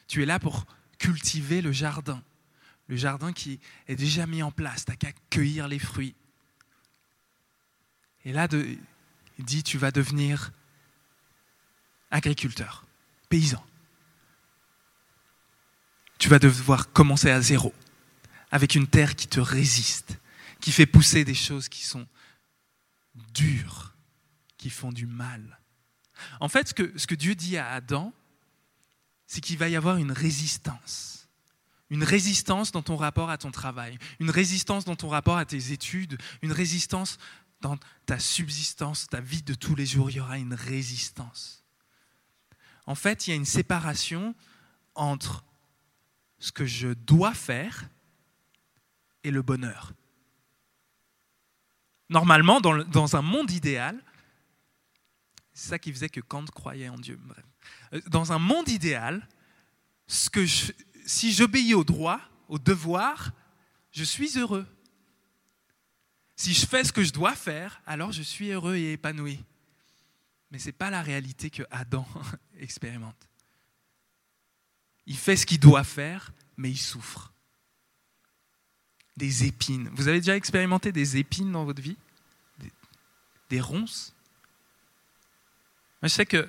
Tu 0.09 0.23
es 0.23 0.27
là 0.27 0.41
pour 0.41 0.67
cultiver 0.99 1.63
le 1.63 1.71
jardin. 1.71 2.23
Le 2.89 2.97
jardin 2.97 3.33
qui 3.33 3.61
est 3.87 3.95
déjà 3.95 4.27
mis 4.27 4.43
en 4.43 4.51
place. 4.51 4.85
Tu 4.85 4.91
n'as 4.91 4.97
qu'à 4.97 5.13
cueillir 5.31 5.69
les 5.69 5.79
fruits. 5.79 6.17
Et 8.25 8.33
là, 8.33 8.49
il 8.51 9.45
dit, 9.45 9.63
tu 9.63 9.79
vas 9.79 9.93
devenir 9.93 10.53
agriculteur, 12.11 12.85
paysan. 13.29 13.65
Tu 16.19 16.29
vas 16.29 16.39
devoir 16.39 16.93
commencer 16.93 17.31
à 17.31 17.41
zéro, 17.41 17.73
avec 18.51 18.75
une 18.75 18.87
terre 18.87 19.17
qui 19.17 19.27
te 19.29 19.41
résiste, 19.41 20.19
qui 20.61 20.73
fait 20.73 20.87
pousser 20.87 21.25
des 21.25 21.35
choses 21.35 21.69
qui 21.69 21.85
sont 21.85 22.07
dures, 23.33 23.92
qui 24.63 24.71
font 24.71 24.93
du 24.93 25.07
mal. 25.07 25.59
En 26.39 26.49
fait, 26.49 26.69
ce 26.69 26.75
que, 26.75 26.97
ce 26.97 27.09
que 27.09 27.17
Dieu 27.17 27.35
dit 27.35 27.57
à 27.57 27.73
Adam, 27.73 28.13
c'est 29.27 29.41
qu'il 29.41 29.59
va 29.59 29.69
y 29.69 29.75
avoir 29.75 29.97
une 29.97 30.13
résistance. 30.13 31.29
Une 31.91 32.05
résistance 32.05 32.71
dans 32.71 32.81
ton 32.81 32.97
rapport 32.97 33.29
à 33.29 33.39
ton 33.39 33.51
travail, 33.51 33.99
une 34.21 34.31
résistance 34.31 34.85
dans 34.85 34.95
ton 34.95 35.09
rapport 35.09 35.37
à 35.37 35.45
tes 35.45 35.73
études, 35.73 36.17
une 36.43 36.53
résistance 36.53 37.19
dans 37.61 37.77
ta 38.07 38.21
subsistance, 38.21 39.09
ta 39.09 39.21
vie 39.21 39.43
de 39.43 39.55
tous 39.55 39.75
les 39.75 39.85
jours, 39.85 40.11
il 40.11 40.19
y 40.19 40.21
aura 40.21 40.39
une 40.39 40.55
résistance. 40.55 41.65
En 42.87 42.95
fait, 42.95 43.27
il 43.27 43.31
y 43.31 43.33
a 43.33 43.37
une 43.37 43.45
séparation 43.45 44.33
entre 44.95 45.45
ce 46.39 46.53
que 46.53 46.67
je 46.67 46.89
dois 46.89 47.35
faire 47.35 47.89
et 49.25 49.33
le 49.33 49.43
bonheur. 49.43 49.93
Normalement, 52.11 52.61
dans, 52.61 52.85
dans 52.85 53.17
un 53.17 53.23
monde 53.23 53.51
idéal, 53.51 54.01
c'est 55.53 55.71
ça 55.71 55.79
qui 55.79 55.93
faisait 55.93 56.09
que 56.09 56.21
Kant 56.21 56.45
croyait 56.47 56.89
en 56.89 56.99
Dieu. 56.99 57.19
Euh, 57.93 58.01
dans 58.09 58.33
un 58.33 58.39
monde 58.39 58.69
idéal, 58.69 59.27
ce 60.07 60.29
si 61.05 61.33
j'obéis 61.33 61.75
au 61.75 61.85
droit, 61.85 62.21
au 62.49 62.59
devoir, 62.59 63.33
je 63.91 64.05
suis 64.05 64.39
heureux. 64.39 64.67
Si 66.37 66.55
je 66.55 66.67
fais 66.67 66.85
ce 66.85 66.93
que 66.93 67.05
je 67.05 67.13
dois 67.13 67.35
faire, 67.35 67.81
alors 67.87 68.13
je 68.13 68.23
suis 68.23 68.51
heureux 68.51 68.77
et 68.77 68.93
épanoui. 68.93 69.45
Mais 70.51 70.59
ce 70.59 70.67
n'est 70.67 70.73
pas 70.73 70.91
la 70.91 71.03
réalité 71.03 71.51
que 71.51 71.63
Adam 71.71 72.07
expérimente. 72.59 73.29
Il 75.07 75.17
fait 75.17 75.37
ce 75.37 75.47
qu'il 75.47 75.61
doit 75.61 75.85
faire, 75.85 76.33
mais 76.57 76.71
il 76.71 76.79
souffre. 76.79 77.33
Des 79.17 79.45
épines. 79.45 79.91
Vous 79.93 80.09
avez 80.09 80.21
déjà 80.21 80.37
expérimenté 80.37 80.93
des 80.93 81.17
épines 81.17 81.53
dans 81.53 81.65
votre 81.65 81.83
vie? 81.83 81.97
Des 83.51 83.61
ronces? 83.61 84.12
Je 86.03 86.09
sais 86.09 86.27
que 86.27 86.49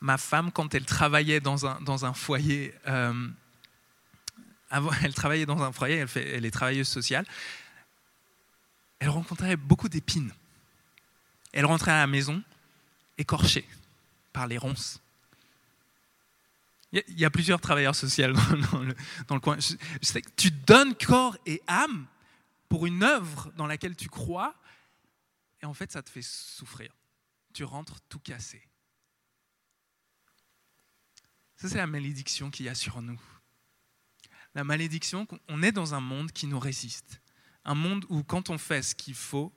ma 0.00 0.18
femme, 0.18 0.50
quand 0.52 0.74
elle 0.74 0.86
travaillait 0.86 1.40
dans 1.40 1.66
un, 1.66 1.80
dans 1.80 2.04
un 2.04 2.14
foyer, 2.14 2.74
euh, 2.86 3.28
elle 5.02 5.14
travaillait 5.14 5.46
dans 5.46 5.62
un 5.62 5.72
foyer, 5.72 5.96
elle, 5.96 6.08
fait, 6.08 6.28
elle 6.30 6.44
est 6.44 6.50
travailleuse 6.50 6.88
sociale, 6.88 7.26
elle 8.98 9.10
rencontrait 9.10 9.56
beaucoup 9.56 9.88
d'épines. 9.88 10.32
Elle 11.52 11.66
rentrait 11.66 11.92
à 11.92 11.98
la 11.98 12.06
maison 12.06 12.42
écorchée 13.18 13.66
par 14.32 14.46
les 14.46 14.58
ronces. 14.58 15.00
Il 16.92 17.18
y 17.18 17.24
a 17.24 17.30
plusieurs 17.30 17.60
travailleurs 17.60 17.94
sociaux 17.94 18.32
dans, 18.72 18.80
le, 18.80 18.94
dans 19.28 19.34
le, 19.34 19.40
coin. 19.40 19.58
Tu 20.36 20.50
donnes 20.50 20.94
corps 20.94 21.36
et 21.44 21.62
âme 21.66 22.06
pour 22.68 22.86
une 22.86 23.02
œuvre 23.02 23.52
dans 23.56 23.66
laquelle 23.66 23.96
tu 23.96 24.08
crois, 24.08 24.54
et 25.62 25.66
en 25.66 25.74
fait, 25.74 25.92
ça 25.92 26.02
te 26.02 26.10
fait 26.10 26.22
souffrir 26.22 26.90
tu 27.56 27.64
rentres 27.64 28.02
tout 28.10 28.18
cassé. 28.18 28.62
Ça, 31.56 31.70
c'est 31.70 31.78
la 31.78 31.86
malédiction 31.86 32.50
qu'il 32.50 32.66
y 32.66 32.68
a 32.68 32.74
sur 32.74 33.00
nous. 33.00 33.18
La 34.54 34.62
malédiction, 34.62 35.26
on 35.48 35.62
est 35.62 35.72
dans 35.72 35.94
un 35.94 36.00
monde 36.00 36.32
qui 36.32 36.46
nous 36.46 36.58
résiste. 36.58 37.22
Un 37.64 37.74
monde 37.74 38.04
où 38.10 38.22
quand 38.22 38.50
on 38.50 38.58
fait 38.58 38.82
ce 38.82 38.94
qu'il 38.94 39.14
faut, 39.14 39.54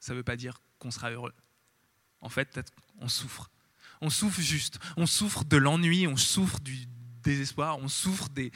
ça 0.00 0.14
ne 0.14 0.16
veut 0.16 0.24
pas 0.24 0.36
dire 0.36 0.62
qu'on 0.78 0.90
sera 0.90 1.10
heureux. 1.10 1.34
En 2.22 2.30
fait, 2.30 2.62
on 2.98 3.08
souffre. 3.08 3.50
On 4.00 4.08
souffre 4.08 4.40
juste. 4.40 4.78
On 4.96 5.04
souffre 5.04 5.44
de 5.44 5.58
l'ennui, 5.58 6.06
on 6.06 6.16
souffre 6.16 6.60
du 6.60 6.86
désespoir, 7.22 7.76
on 7.78 7.88
souffre 7.88 8.30
des, 8.30 8.52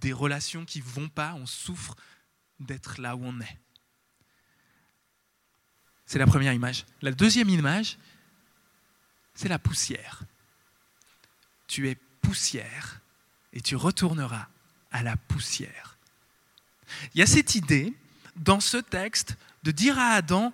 des 0.00 0.12
relations 0.12 0.64
qui 0.64 0.80
vont 0.80 1.08
pas, 1.08 1.34
on 1.34 1.46
souffre 1.46 1.96
d'être 2.60 3.00
là 3.00 3.16
où 3.16 3.24
on 3.24 3.40
est. 3.40 3.58
C'est 6.12 6.18
la 6.18 6.26
première 6.26 6.52
image. 6.52 6.84
La 7.00 7.10
deuxième 7.10 7.48
image, 7.48 7.96
c'est 9.34 9.48
la 9.48 9.58
poussière. 9.58 10.24
Tu 11.66 11.88
es 11.88 11.94
poussière 12.20 13.00
et 13.54 13.62
tu 13.62 13.76
retourneras 13.76 14.46
à 14.90 15.02
la 15.02 15.16
poussière. 15.16 15.96
Il 17.14 17.20
y 17.20 17.22
a 17.22 17.26
cette 17.26 17.54
idée 17.54 17.94
dans 18.36 18.60
ce 18.60 18.76
texte 18.76 19.38
de 19.62 19.70
dire 19.70 19.98
à 19.98 20.08
Adam, 20.08 20.52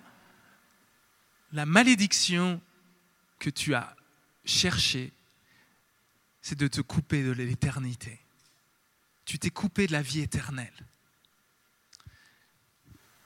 la 1.51 1.65
malédiction 1.65 2.61
que 3.37 3.49
tu 3.49 3.75
as 3.75 3.93
cherchée, 4.45 5.11
c'est 6.41 6.57
de 6.57 6.69
te 6.69 6.79
couper 6.79 7.21
de 7.21 7.31
l'éternité. 7.31 8.17
Tu 9.25 9.37
t'es 9.39 9.49
coupé 9.49 9.87
de 9.87 9.91
la 9.91 10.01
vie 10.01 10.21
éternelle. 10.21 10.85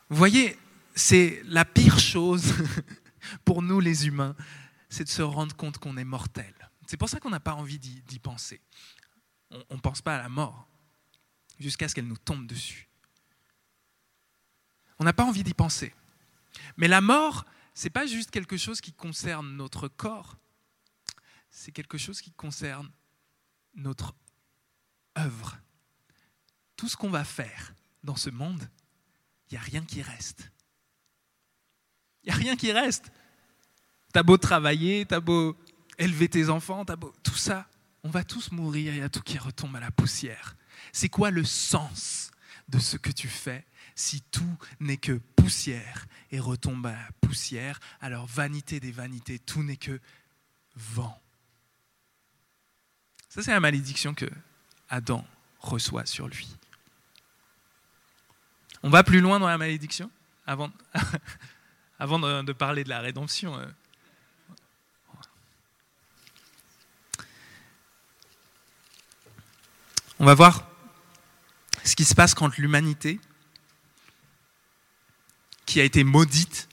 Vous 0.10 0.18
voyez, 0.18 0.58
c'est 0.96 1.42
la 1.46 1.66
pire 1.66 2.00
chose 2.00 2.54
pour 3.46 3.62
nous 3.62 3.80
les 3.80 4.08
humains, 4.08 4.36
c'est 4.90 5.04
de 5.04 5.10
se 5.10 5.22
rendre 5.22 5.56
compte 5.56 5.78
qu'on 5.78 5.98
est 5.98 6.04
mortel. 6.04 6.54
C'est 6.88 6.98
pour 6.98 7.10
ça 7.10 7.20
qu'on 7.20 7.30
n'a 7.30 7.40
pas 7.40 7.54
envie 7.54 7.80
d'y 7.80 8.20
penser. 8.20 8.62
On 9.70 9.76
ne 9.76 9.80
pense 9.80 10.02
pas 10.02 10.16
à 10.16 10.22
la 10.22 10.30
mort 10.30 10.68
jusqu'à 11.60 11.88
ce 11.88 11.96
qu'elle 11.96 12.08
nous 12.08 12.18
tombe 12.18 12.48
dessus. 12.48 12.90
On 15.00 15.04
n'a 15.04 15.14
pas 15.14 15.24
envie 15.24 15.44
d'y 15.44 15.54
penser. 15.54 15.94
Mais 16.78 16.88
la 16.88 17.02
mort, 17.02 17.46
ce 17.74 17.86
n'est 17.86 17.92
pas 17.92 18.06
juste 18.06 18.32
quelque 18.32 18.58
chose 18.58 18.82
qui 18.82 18.94
concerne 18.94 19.56
notre 19.56 19.88
corps, 19.88 20.38
c'est 21.50 21.72
quelque 21.72 21.98
chose 21.98 22.22
qui 22.22 22.32
concerne 22.32 22.92
notre 23.76 24.14
œuvre. 25.18 25.58
Tout 26.76 26.90
ce 26.90 26.98
qu'on 26.98 27.10
va 27.10 27.24
faire 27.24 27.74
dans 28.04 28.16
ce 28.16 28.30
monde, 28.30 28.70
il 29.50 29.54
n'y 29.54 29.58
a 29.58 29.62
rien 29.62 29.84
qui 29.84 30.02
reste. 30.02 30.52
Il 32.24 32.32
n'y 32.32 32.32
a 32.34 32.38
rien 32.38 32.56
qui 32.56 32.72
reste. 32.72 33.12
T'as 34.14 34.24
beau 34.24 34.38
travailler, 34.38 35.06
t'as 35.06 35.20
beau 35.20 35.58
élever 35.98 36.30
tes 36.30 36.50
enfants, 36.50 36.86
t'as 36.86 36.96
beau... 36.96 37.14
Tout 37.24 37.36
ça, 37.36 37.68
on 38.04 38.10
va 38.10 38.24
tous 38.24 38.52
mourir, 38.52 38.94
il 38.94 39.00
y 39.00 39.04
a 39.04 39.10
tout 39.10 39.22
qui 39.22 39.38
retombe 39.38 39.76
à 39.76 39.80
la 39.80 39.92
poussière. 39.92 40.56
C'est 40.92 41.10
quoi 41.10 41.32
le 41.32 41.44
sens 41.44 42.32
de 42.70 42.80
ce 42.80 42.98
que 42.98 43.12
tu 43.12 43.28
fais 43.28 43.66
si 43.96 44.22
tout 44.32 44.58
n'est 44.80 44.98
que 44.98 45.14
poussière 45.36 46.06
et 46.32 46.40
retombe 46.40 46.86
à 46.86 46.92
la 46.92 47.10
poussière? 47.22 47.80
Alors 48.02 48.26
vanité 48.26 48.80
des 48.80 48.92
vanités, 48.92 49.40
tout 49.40 49.64
n'est 49.64 49.78
que 49.78 50.00
vent. 50.76 51.20
Ça, 53.30 53.42
c'est 53.42 53.52
la 53.52 53.60
malédiction 53.60 54.14
que 54.14 54.30
Adam 54.90 55.26
reçoit 55.60 56.06
sur 56.06 56.28
lui. 56.28 56.56
On 58.84 58.90
va 58.90 59.04
plus 59.04 59.22
loin 59.22 59.40
dans 59.40 59.48
la 59.48 59.58
malédiction? 59.58 60.12
Avant 60.46 60.72
avant 62.04 62.20
de, 62.20 62.52
parler 62.52 62.84
de 62.84 62.90
la 62.90 63.00
rédemption. 63.00 63.58
Euh. 63.58 63.66
On 70.20 70.26
va 70.26 70.34
voir 70.34 70.70
ce 71.86 71.96
qui 71.96 72.04
se 72.04 72.14
passe 72.14 72.34
quand 72.34 72.58
l'humanité, 72.58 73.22
qui 75.66 75.80
a 75.80 75.86
été 75.86 76.04
maudite, 76.04 76.68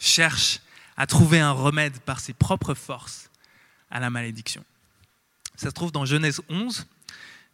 cherche 0.00 0.58
à 0.96 1.06
trouver 1.06 1.38
un 1.38 1.52
remède 1.52 2.00
par 2.00 2.18
ses 2.18 2.32
propres 2.32 2.74
forces 2.74 3.30
à 3.92 4.00
la 4.00 4.10
malédiction. 4.10 4.64
Ça 5.54 5.68
se 5.68 5.72
trouve 5.72 5.92
dans 5.92 6.04
Genèse 6.04 6.40
11, 6.48 6.84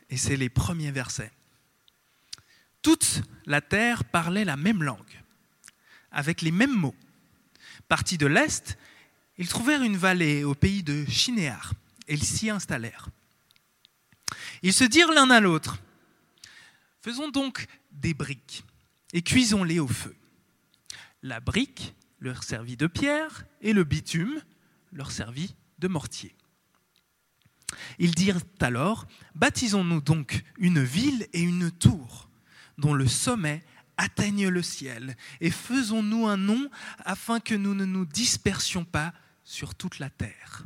et 0.09 0.17
c'est 0.17 0.37
les 0.37 0.49
premiers 0.49 0.91
versets. 0.91 1.33
Toute 2.81 3.21
la 3.45 3.61
terre 3.61 4.05
parlait 4.05 4.47
la 4.47 4.57
même 4.57 4.83
langue 4.83 5.22
avec 6.12 6.42
les 6.42 6.52
mêmes 6.52 6.76
mots. 6.76 6.95
Partis 7.88 8.19
de 8.19 8.26
l'Est 8.26 8.78
ils 9.38 9.49
trouvèrent 9.49 9.83
une 9.83 9.97
vallée 9.97 10.45
au 10.45 10.54
pays 10.54 10.83
de 10.83 11.04
Chinéar 11.07 11.73
et 12.07 12.14
ils 12.14 12.25
s'y 12.25 12.50
installèrent. 12.50 13.09
Ils 14.62 14.73
se 14.73 14.85
dirent 14.85 15.12
l'un 15.12 15.31
à 15.31 15.40
l'autre, 15.40 15.78
faisons 17.00 17.28
donc 17.28 17.66
des 17.90 18.14
briques 18.14 18.64
et 19.12 19.23
cuisons-les 19.23 19.81
au 19.81 19.88
feu. 19.88 20.14
La 21.23 21.40
brique 21.40 21.95
leur 22.21 22.42
servit 22.42 22.76
de 22.76 22.87
pierre 22.87 23.45
et 23.61 23.73
le 23.73 23.85
bitume 23.85 24.42
leur 24.92 25.11
servit 25.11 25.54
de 25.78 25.88
mortier. 25.88 26.37
Ils 27.99 28.14
dirent 28.14 28.40
alors, 28.61 29.07
baptisons-nous 29.35 30.02
donc 30.02 30.45
une 30.59 30.83
ville 30.83 31.26
et 31.33 31.40
une 31.40 31.71
tour, 31.71 32.28
dont 32.78 32.95
le 32.95 33.09
sommet 33.09 33.64
atteigne 33.96 34.49
le 34.49 34.62
ciel, 34.62 35.16
et 35.40 35.50
faisons-nous 35.50 36.26
un 36.26 36.37
nom 36.37 36.70
afin 37.04 37.40
que 37.40 37.54
nous 37.54 37.75
ne 37.75 37.84
nous 37.84 38.06
dispersions 38.06 38.84
pas 38.84 39.12
sur 39.44 39.75
toute 39.75 39.99
la 39.99 40.11
terre. 40.11 40.64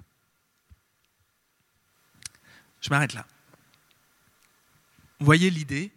Je 2.80 2.90
m'arrête 2.90 3.14
là. 3.14 3.26
Voyez 5.18 5.50
l'idée 5.50 5.92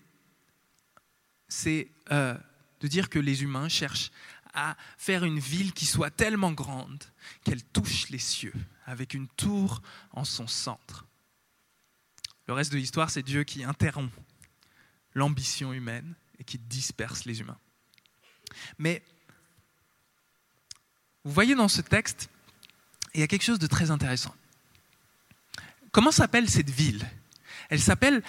C'est 1.48 1.90
euh, 2.12 2.38
de 2.80 2.88
dire 2.88 3.10
que 3.10 3.20
les 3.20 3.44
humains 3.44 3.70
cherchent 3.70 4.12
à 4.54 4.76
faire 4.98 5.24
une 5.24 5.40
ville 5.40 5.74
qui 5.74 5.86
soit 5.86 6.10
tellement 6.10 6.52
grande 6.52 7.04
qu'elle 7.44 7.64
touche 7.64 8.10
les 8.10 8.20
cieux, 8.20 8.54
avec 8.86 9.14
une 9.14 9.28
tour 9.28 9.82
en 10.12 10.26
son 10.26 10.48
centre. 10.48 11.06
Le 12.48 12.54
reste 12.54 12.72
de 12.72 12.78
l'histoire, 12.78 13.12
c'est 13.12 13.22
Dieu 13.22 13.44
qui 13.44 13.64
interrompt 13.64 14.12
l'ambition 15.14 15.72
humaine 15.74 16.16
et 16.40 16.44
qui 16.44 16.58
disperse 16.58 17.26
les 17.26 17.40
humains. 17.42 17.58
Mais 18.78 19.04
vous 21.24 21.32
voyez 21.32 21.56
dans 21.56 21.68
ce 21.68 21.82
texte, 21.82 22.30
il 23.14 23.20
y 23.20 23.24
a 23.24 23.28
quelque 23.28 23.44
chose 23.44 23.60
de 23.60 23.68
très 23.68 23.92
intéressant. 23.92 24.34
Comment 25.92 26.12
s'appelle 26.12 26.50
cette 26.50 26.70
ville? 26.70 27.08
Elle 27.70 27.82
s'appelle 27.82 28.24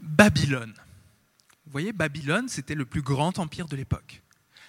Babylone. 0.00 0.74
Vous 1.66 1.72
voyez, 1.72 1.92
Babylone, 1.92 2.48
c'était 2.48 2.74
le 2.74 2.84
plus 2.84 3.02
grand 3.02 3.38
empire 3.38 3.66
de 3.66 3.76
l'époque. 3.76 4.22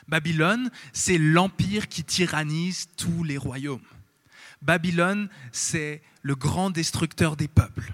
Babylone, 0.08 0.72
c'est 0.94 1.18
l'empire 1.18 1.88
qui 1.88 2.04
tyrannise 2.04 2.88
tous 2.96 3.24
les 3.24 3.38
royaumes. 3.38 3.86
Babylone, 4.62 5.30
c'est 5.52 6.02
le 6.22 6.36
grand 6.36 6.70
destructeur 6.70 7.36
des 7.36 7.48
peuples. 7.48 7.94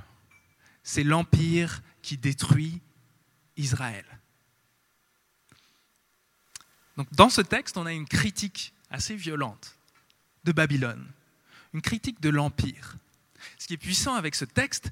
C'est 0.83 1.03
l'empire 1.03 1.81
qui 2.01 2.17
détruit 2.17 2.81
Israël. 3.57 4.05
Dans 7.11 7.29
ce 7.29 7.41
texte, 7.41 7.77
on 7.77 7.85
a 7.85 7.93
une 7.93 8.07
critique 8.07 8.73
assez 8.89 9.15
violente 9.15 9.77
de 10.43 10.51
Babylone, 10.51 11.05
une 11.73 11.81
critique 11.81 12.19
de 12.21 12.29
l'empire. 12.29 12.95
Ce 13.57 13.67
qui 13.67 13.73
est 13.73 13.77
puissant 13.77 14.15
avec 14.15 14.35
ce 14.35 14.45
texte, 14.45 14.91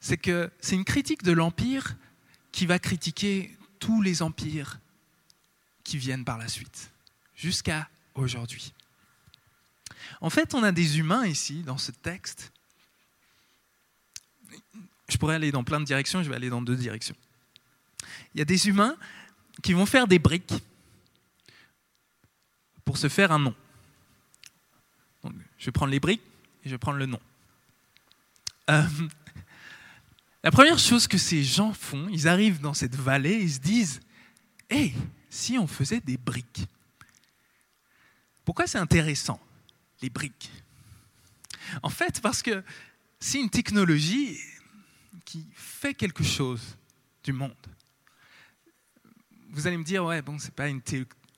c'est 0.00 0.16
que 0.16 0.50
c'est 0.60 0.74
une 0.74 0.84
critique 0.84 1.22
de 1.22 1.32
l'empire 1.32 1.96
qui 2.52 2.66
va 2.66 2.78
critiquer 2.78 3.56
tous 3.78 4.02
les 4.02 4.22
empires 4.22 4.78
qui 5.84 5.98
viennent 5.98 6.24
par 6.24 6.38
la 6.38 6.48
suite, 6.48 6.90
jusqu'à 7.34 7.88
aujourd'hui. 8.14 8.72
En 10.20 10.30
fait, 10.30 10.54
on 10.54 10.62
a 10.62 10.72
des 10.72 10.98
humains 10.98 11.26
ici, 11.26 11.62
dans 11.62 11.78
ce 11.78 11.92
texte. 11.92 12.52
Je 15.08 15.16
pourrais 15.16 15.34
aller 15.34 15.50
dans 15.50 15.64
plein 15.64 15.80
de 15.80 15.84
directions, 15.84 16.22
je 16.22 16.28
vais 16.28 16.36
aller 16.36 16.50
dans 16.50 16.62
deux 16.62 16.76
directions. 16.76 17.16
Il 18.34 18.38
y 18.38 18.42
a 18.42 18.44
des 18.44 18.68
humains 18.68 18.96
qui 19.62 19.72
vont 19.72 19.86
faire 19.86 20.06
des 20.06 20.18
briques 20.18 20.54
pour 22.90 22.98
se 22.98 23.08
faire 23.08 23.30
un 23.30 23.38
nom. 23.38 23.54
je 25.22 25.66
vais 25.66 25.70
prendre 25.70 25.92
les 25.92 26.00
briques 26.00 26.24
et 26.64 26.68
je 26.68 26.74
vais 26.74 26.78
prendre 26.78 26.98
le 26.98 27.06
nom. 27.06 27.20
Euh, 28.68 28.82
la 30.42 30.50
première 30.50 30.80
chose 30.80 31.06
que 31.06 31.16
ces 31.16 31.44
gens 31.44 31.72
font, 31.72 32.08
ils 32.08 32.26
arrivent 32.26 32.60
dans 32.60 32.74
cette 32.74 32.96
vallée, 32.96 33.36
ils 33.42 33.52
se 33.52 33.60
disent 33.60 34.00
Hé, 34.68 34.92
si 35.28 35.56
on 35.56 35.68
faisait 35.68 36.00
des 36.00 36.16
briques 36.16 36.66
Pourquoi 38.44 38.66
c'est 38.66 38.78
intéressant, 38.78 39.38
les 40.02 40.10
briques? 40.10 40.50
En 41.84 41.90
fait, 41.90 42.20
parce 42.20 42.42
que 42.42 42.64
c'est 43.20 43.38
une 43.38 43.50
technologie 43.50 44.36
qui 45.24 45.46
fait 45.54 45.94
quelque 45.94 46.24
chose 46.24 46.76
du 47.22 47.32
monde. 47.32 47.54
Vous 49.50 49.68
allez 49.68 49.76
me 49.76 49.84
dire, 49.84 50.04
ouais, 50.04 50.22
bon, 50.22 50.40
c'est 50.40 50.52
pas 50.52 50.66
une 50.66 50.82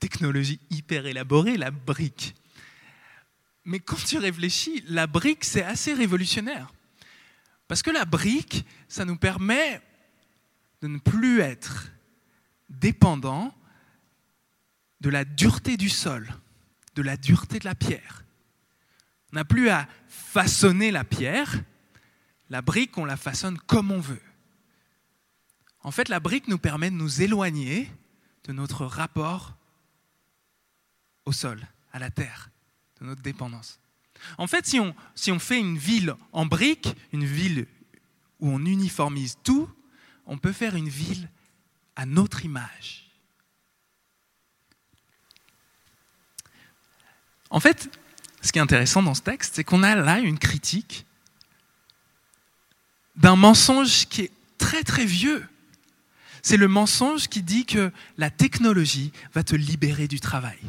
technologie 0.03 0.59
hyper 0.69 1.05
élaborée, 1.05 1.55
la 1.55 1.71
brique. 1.71 2.35
Mais 3.63 3.79
quand 3.79 3.95
tu 4.05 4.17
réfléchis, 4.17 4.83
la 4.89 5.07
brique, 5.07 5.45
c'est 5.45 5.63
assez 5.63 5.93
révolutionnaire. 5.93 6.73
Parce 7.69 7.81
que 7.81 7.89
la 7.89 8.03
brique, 8.03 8.65
ça 8.89 9.05
nous 9.05 9.15
permet 9.15 9.81
de 10.81 10.89
ne 10.89 10.97
plus 10.97 11.39
être 11.39 11.89
dépendant 12.67 13.55
de 14.99 15.09
la 15.09 15.23
dureté 15.23 15.77
du 15.77 15.87
sol, 15.87 16.27
de 16.95 17.01
la 17.01 17.15
dureté 17.15 17.59
de 17.59 17.65
la 17.65 17.75
pierre. 17.75 18.25
On 19.31 19.37
n'a 19.37 19.45
plus 19.45 19.69
à 19.69 19.87
façonner 20.09 20.91
la 20.91 21.05
pierre, 21.05 21.63
la 22.49 22.61
brique, 22.61 22.97
on 22.97 23.05
la 23.05 23.15
façonne 23.15 23.57
comme 23.57 23.89
on 23.89 24.01
veut. 24.01 24.21
En 25.79 25.91
fait, 25.91 26.09
la 26.09 26.19
brique 26.19 26.49
nous 26.49 26.57
permet 26.57 26.91
de 26.91 26.95
nous 26.95 27.21
éloigner 27.21 27.89
de 28.43 28.51
notre 28.51 28.85
rapport 28.85 29.55
au 31.25 31.31
sol, 31.31 31.61
à 31.91 31.99
la 31.99 32.09
terre, 32.09 32.49
de 32.99 33.05
notre 33.05 33.21
dépendance. 33.21 33.79
En 34.37 34.47
fait, 34.47 34.65
si 34.65 34.79
on, 34.79 34.95
si 35.15 35.31
on 35.31 35.39
fait 35.39 35.59
une 35.59 35.77
ville 35.77 36.15
en 36.31 36.45
briques, 36.45 36.95
une 37.11 37.25
ville 37.25 37.67
où 38.39 38.49
on 38.49 38.65
uniformise 38.65 39.37
tout, 39.43 39.69
on 40.25 40.37
peut 40.37 40.53
faire 40.53 40.75
une 40.75 40.89
ville 40.89 41.29
à 41.95 42.05
notre 42.05 42.45
image. 42.45 43.09
En 47.49 47.59
fait, 47.59 47.89
ce 48.41 48.51
qui 48.51 48.59
est 48.59 48.61
intéressant 48.61 49.03
dans 49.03 49.13
ce 49.13 49.21
texte, 49.21 49.55
c'est 49.55 49.63
qu'on 49.63 49.83
a 49.83 49.95
là 49.95 50.19
une 50.19 50.39
critique 50.39 51.05
d'un 53.15 53.35
mensonge 53.35 54.07
qui 54.07 54.21
est 54.21 54.31
très 54.57 54.83
très 54.83 55.05
vieux. 55.05 55.47
C'est 56.41 56.57
le 56.57 56.67
mensonge 56.67 57.27
qui 57.27 57.41
dit 57.43 57.65
que 57.65 57.91
la 58.17 58.29
technologie 58.29 59.13
va 59.33 59.43
te 59.43 59.55
libérer 59.55 60.07
du 60.07 60.19
travail. 60.19 60.59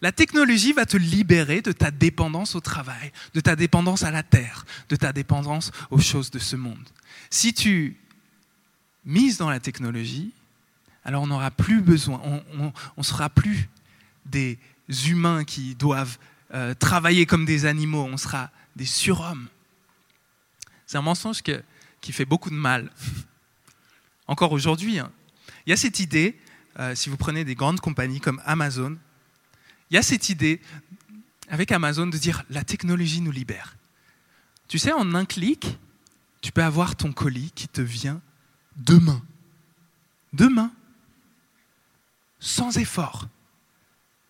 La 0.00 0.12
technologie 0.12 0.72
va 0.72 0.86
te 0.86 0.96
libérer 0.96 1.62
de 1.62 1.72
ta 1.72 1.90
dépendance 1.90 2.54
au 2.54 2.60
travail, 2.60 3.12
de 3.34 3.40
ta 3.40 3.56
dépendance 3.56 4.02
à 4.02 4.10
la 4.10 4.22
terre, 4.22 4.64
de 4.88 4.96
ta 4.96 5.12
dépendance 5.12 5.70
aux 5.90 6.00
choses 6.00 6.30
de 6.30 6.38
ce 6.38 6.56
monde. 6.56 6.88
Si 7.30 7.52
tu 7.52 7.96
mises 9.04 9.38
dans 9.38 9.50
la 9.50 9.60
technologie, 9.60 10.32
alors 11.04 11.22
on 11.22 11.26
n'aura 11.26 11.50
plus 11.50 11.80
besoin, 11.80 12.20
on 12.24 12.72
ne 12.96 13.02
sera 13.02 13.28
plus 13.28 13.68
des 14.24 14.58
humains 15.06 15.44
qui 15.44 15.74
doivent 15.74 16.18
euh, 16.54 16.74
travailler 16.74 17.26
comme 17.26 17.44
des 17.44 17.64
animaux, 17.64 18.08
on 18.10 18.16
sera 18.16 18.50
des 18.76 18.84
surhommes. 18.84 19.48
C'est 20.86 20.98
un 20.98 21.02
mensonge 21.02 21.42
qui 21.42 22.12
fait 22.12 22.24
beaucoup 22.24 22.50
de 22.50 22.54
mal. 22.54 22.90
Encore 24.26 24.52
aujourd'hui, 24.52 24.98
hein. 24.98 25.10
il 25.66 25.70
y 25.70 25.72
a 25.72 25.76
cette 25.76 26.00
idée, 26.00 26.38
euh, 26.78 26.94
si 26.94 27.08
vous 27.08 27.16
prenez 27.16 27.44
des 27.44 27.54
grandes 27.54 27.80
compagnies 27.80 28.20
comme 28.20 28.40
Amazon, 28.44 28.96
il 29.92 29.96
y 29.96 29.98
a 29.98 30.02
cette 30.02 30.30
idée 30.30 30.58
avec 31.48 31.70
Amazon 31.70 32.06
de 32.06 32.16
dire 32.16 32.44
la 32.48 32.64
technologie 32.64 33.20
nous 33.20 33.30
libère. 33.30 33.76
Tu 34.66 34.78
sais, 34.78 34.90
en 34.90 35.14
un 35.14 35.26
clic, 35.26 35.78
tu 36.40 36.50
peux 36.50 36.62
avoir 36.62 36.96
ton 36.96 37.12
colis 37.12 37.52
qui 37.54 37.68
te 37.68 37.82
vient 37.82 38.22
demain. 38.76 39.22
Demain. 40.32 40.72
Sans 42.40 42.78
effort. 42.78 43.28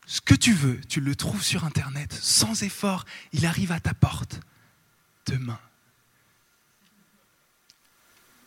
Ce 0.05 0.21
que 0.21 0.35
tu 0.35 0.53
veux, 0.53 0.81
tu 0.89 1.01
le 1.01 1.15
trouves 1.15 1.45
sur 1.45 1.65
Internet. 1.65 2.13
Sans 2.13 2.65
effort, 2.65 3.05
il 3.33 3.47
arrive 3.47 3.71
à 3.71 3.79
ta 3.79 3.95
porte. 3.95 4.41
Demain. 5.27 5.61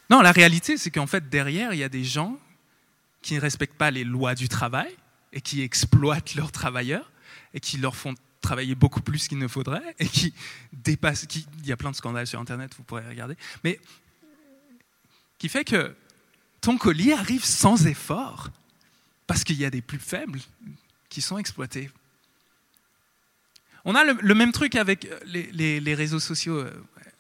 Non, 0.10 0.22
la 0.22 0.34
réalité, 0.34 0.78
c'est 0.78 0.92
qu'en 0.92 1.08
fait, 1.08 1.30
derrière, 1.30 1.74
il 1.74 1.80
y 1.80 1.84
a 1.84 1.90
des 1.90 2.04
gens 2.04 2.38
qui 3.22 3.36
ne 3.36 3.40
respectent 3.40 3.78
pas 3.78 3.90
les 3.90 4.04
lois 4.04 4.36
du 4.36 4.50
travail, 4.50 4.94
et 5.36 5.42
qui 5.42 5.62
exploitent 5.62 6.34
leurs 6.34 6.52
travailleurs 6.52 7.12
et 7.54 7.60
qui 7.60 7.78
leur 7.78 7.96
font 7.96 8.16
travailler 8.42 8.74
beaucoup 8.74 9.02
plus 9.02 9.28
qu'il 9.28 9.38
ne 9.38 9.48
faudrait 9.48 9.96
et 10.00 10.08
qui 10.08 10.34
dépassent. 10.72 11.28
Il 11.60 11.66
y 11.66 11.72
a 11.72 11.78
plein 11.78 11.92
de 11.92 11.96
scandales 11.96 12.26
sur 12.26 12.40
Internet, 12.40 12.74
vous 12.78 12.84
pourrez 12.84 13.08
regarder, 13.08 13.36
mais 13.64 13.80
qui 15.38 15.50
fait 15.50 15.66
que 15.66 15.96
ton 16.62 16.78
colis 16.78 17.14
arrive 17.14 17.44
sans 17.44 17.86
effort 17.86 18.50
parce 19.28 19.44
qu'il 19.44 19.58
y 19.58 19.66
a 19.66 19.70
des 19.70 19.82
plus 19.82 20.00
faibles 20.00 20.40
qui 21.10 21.22
sont 21.22 21.38
exploités. 21.38 21.92
On 23.84 23.94
a 23.94 24.04
le, 24.04 24.34
même 24.34 24.52
truc 24.52 24.76
avec 24.76 25.08
les, 25.26 25.94
réseaux 25.94 26.20
sociaux, 26.20 26.58
euh, 26.58 26.72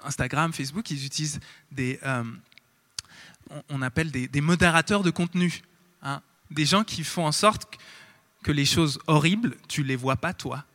Instagram, 0.03 0.51
Facebook, 0.51 0.89
ils 0.89 1.05
utilisent 1.05 1.39
des, 1.71 1.99
euh, 2.03 2.23
on 3.69 3.81
appelle 3.81 4.09
des, 4.09 4.41
modérateurs 4.41 5.03
de 5.03 5.11
contenu, 5.11 5.61
hein. 6.01 6.21
des 6.49 6.65
gens 6.65 6.83
qui 6.83 7.03
font 7.03 7.25
en 7.25 7.31
sorte 7.31 7.77
que 8.45 8.51
les 8.51 8.65
choses 8.65 8.99
horribles, 9.07 9.57
tu 9.67 9.81
les 9.81 9.95
vois 9.95 10.17
pas 10.17 10.31
toi. 10.31 10.65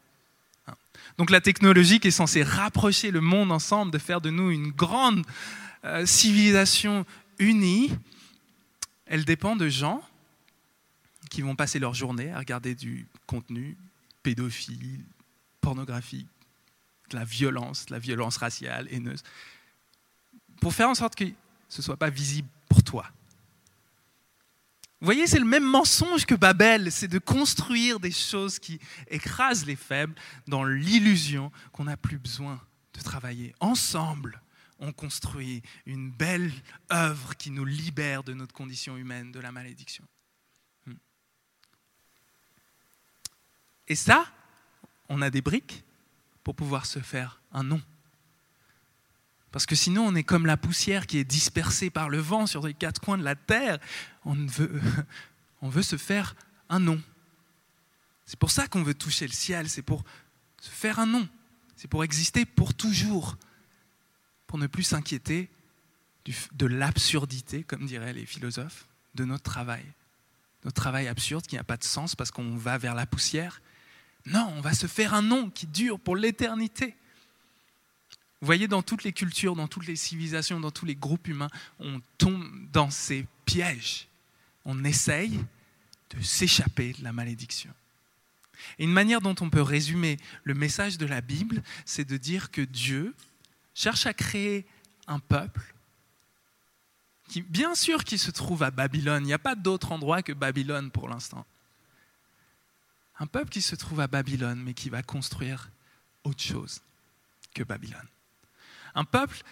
Hein. 0.66 0.74
Donc 1.18 1.30
la 1.30 1.40
technologie 1.40 2.00
qui 2.00 2.09
est 2.09 2.11
censée 2.11 2.42
rapprocher 2.42 3.12
le 3.12 3.20
monde 3.20 3.52
ensemble, 3.52 3.92
de 3.92 3.98
faire 3.98 4.20
de 4.20 4.28
nous 4.28 4.50
une 4.50 4.72
grande 4.72 5.24
euh, 5.85 6.04
civilisation 6.04 7.06
unie, 7.38 7.96
elle 9.06 9.24
dépend 9.24 9.54
de 9.54 9.68
gens 9.68 10.02
qui 11.30 11.42
vont 11.42 11.54
passer 11.54 11.78
leur 11.78 11.94
journée 11.94 12.33
à 12.33 12.40
regarder 12.40 12.74
du 12.74 13.06
contenu 13.28 13.76
pédophile, 14.24 15.04
pornographique, 15.61 16.26
de 17.11 17.16
la 17.16 17.24
violence, 17.24 17.87
de 17.87 17.92
la 17.92 18.00
violence 18.00 18.37
raciale, 18.37 18.88
haineuse, 18.90 19.22
pour 20.61 20.74
faire 20.74 20.88
en 20.88 20.96
sorte 20.96 21.14
que 21.14 21.24
ce 21.68 21.83
ne 21.83 21.85
soit 21.85 21.96
pas 21.96 22.11
visible 22.11 22.48
pour 22.68 22.83
toi. 22.83 23.06
Vous 25.00 25.06
voyez, 25.06 25.26
c'est 25.26 25.38
le 25.38 25.46
même 25.46 25.64
mensonge 25.64 26.26
que 26.26 26.34
Babel, 26.34 26.92
c'est 26.92 27.08
de 27.08 27.18
construire 27.18 28.00
des 28.00 28.10
choses 28.10 28.58
qui 28.58 28.78
écrasent 29.08 29.64
les 29.64 29.76
faibles 29.76 30.14
dans 30.46 30.62
l'illusion 30.62 31.50
qu'on 31.72 31.84
n'a 31.84 31.96
plus 31.96 32.18
besoin 32.18 32.60
de 32.92 33.00
travailler. 33.00 33.54
Ensemble, 33.60 34.42
on 34.78 34.92
construit 34.92 35.62
une 35.86 36.10
belle 36.10 36.52
œuvre 36.92 37.34
qui 37.36 37.50
nous 37.50 37.64
libère 37.64 38.24
de 38.24 38.34
notre 38.34 38.52
condition 38.52 38.98
humaine, 38.98 39.32
de 39.32 39.40
la 39.40 39.52
malédiction. 39.52 40.04
Hmm. 40.86 40.94
Et 43.88 43.94
ça, 43.94 44.26
on 45.08 45.22
a 45.22 45.30
des 45.30 45.40
briques 45.40 45.82
pour 46.44 46.54
pouvoir 46.54 46.84
se 46.84 46.98
faire 46.98 47.40
un 47.52 47.62
nom. 47.62 47.80
Parce 49.52 49.66
que 49.66 49.74
sinon, 49.74 50.06
on 50.06 50.14
est 50.14 50.22
comme 50.22 50.46
la 50.46 50.56
poussière 50.56 51.06
qui 51.06 51.18
est 51.18 51.24
dispersée 51.24 51.90
par 51.90 52.08
le 52.08 52.18
vent 52.18 52.46
sur 52.46 52.66
les 52.66 52.74
quatre 52.74 53.00
coins 53.00 53.18
de 53.18 53.24
la 53.24 53.34
terre. 53.34 53.78
On 54.24 54.34
veut, 54.34 54.80
on 55.62 55.68
veut 55.68 55.82
se 55.82 55.96
faire 55.96 56.36
un 56.68 56.78
nom. 56.78 57.00
C'est 58.26 58.38
pour 58.38 58.50
ça 58.52 58.68
qu'on 58.68 58.84
veut 58.84 58.94
toucher 58.94 59.26
le 59.26 59.32
ciel, 59.32 59.68
c'est 59.68 59.82
pour 59.82 60.04
se 60.60 60.70
faire 60.70 61.00
un 61.00 61.06
nom. 61.06 61.28
C'est 61.74 61.88
pour 61.88 62.04
exister 62.04 62.44
pour 62.44 62.74
toujours, 62.74 63.36
pour 64.46 64.58
ne 64.58 64.66
plus 64.68 64.84
s'inquiéter 64.84 65.50
de 66.52 66.66
l'absurdité, 66.66 67.64
comme 67.64 67.86
diraient 67.86 68.12
les 68.12 68.26
philosophes, 68.26 68.86
de 69.14 69.24
notre 69.24 69.42
travail. 69.42 69.84
Notre 70.64 70.80
travail 70.80 71.08
absurde 71.08 71.46
qui 71.46 71.56
n'a 71.56 71.64
pas 71.64 71.76
de 71.76 71.84
sens 71.84 72.14
parce 72.14 72.30
qu'on 72.30 72.56
va 72.56 72.78
vers 72.78 72.94
la 72.94 73.06
poussière. 73.06 73.62
Non, 74.26 74.52
on 74.56 74.60
va 74.60 74.74
se 74.74 74.86
faire 74.86 75.14
un 75.14 75.22
nom 75.22 75.50
qui 75.50 75.66
dure 75.66 75.98
pour 75.98 76.16
l'éternité. 76.16 76.94
Vous 78.40 78.46
voyez, 78.46 78.68
dans 78.68 78.83
toutes 78.83 79.05
les 79.05 79.12
cultures, 79.12 79.55
dans 79.55 79.68
toutes 79.68 79.87
les 79.87 79.96
civilisations, 79.96 80.61
dans 80.61 80.70
tous 80.70 80.87
les 80.87 80.94
groupes 80.94 81.29
humains, 81.29 81.50
on 81.79 82.00
tombe 82.16 82.48
dans 82.72 82.90
ces 82.90 83.26
pièges. 83.44 84.09
On 84.64 84.83
essaye 84.85 85.44
de 86.11 86.22
s'échapper 86.22 86.94
de 86.94 87.05
la 87.05 87.12
malédiction. 87.12 87.72
Et 88.79 88.85
une 88.85 88.92
manière 88.92 89.20
dont 89.20 89.35
on 89.40 89.50
peut 89.50 89.62
résumer 89.62 90.16
le 90.44 90.55
message 90.55 90.98
de 90.98 91.07
la 91.07 91.20
Bible, 91.20 91.62
c'est 91.85 92.07
de 92.07 92.16
dire 92.16 92.50
que 92.50 92.62
Dieu 92.62 93.14
cherche 93.74 94.07
à 94.07 94.14
créer 94.14 94.66
un 95.07 95.18
peuple 95.18 95.74
qui, 97.29 97.42
bien 97.42 97.74
sûr, 97.74 98.05
qui 98.05 98.18
se 98.18 98.31
trouve 98.31 98.62
à 98.62 98.70
Babylone. 98.70 99.22
Il 99.22 99.26
n'y 99.26 99.33
a 99.33 99.38
pas 99.38 99.55
d'autre 99.55 99.92
endroit 99.92 100.22
que 100.22 100.33
Babylone 100.33 100.90
pour 100.90 101.09
l'instant. 101.09 101.46
Un 103.18 103.26
peuple 103.26 103.50
qui 103.50 103.62
se 103.62 103.76
trouve 103.76 104.00
à 104.00 104.09
Babylone, 104.09 104.61
mais 104.62 104.74
qui 104.74 104.88
va 104.88 105.03
construire 105.03 105.70
autre 106.24 106.42
chose 106.42 106.81
que 107.55 107.62
Babylone. 107.62 108.09
Un 108.94 109.05
peuple 109.05 109.42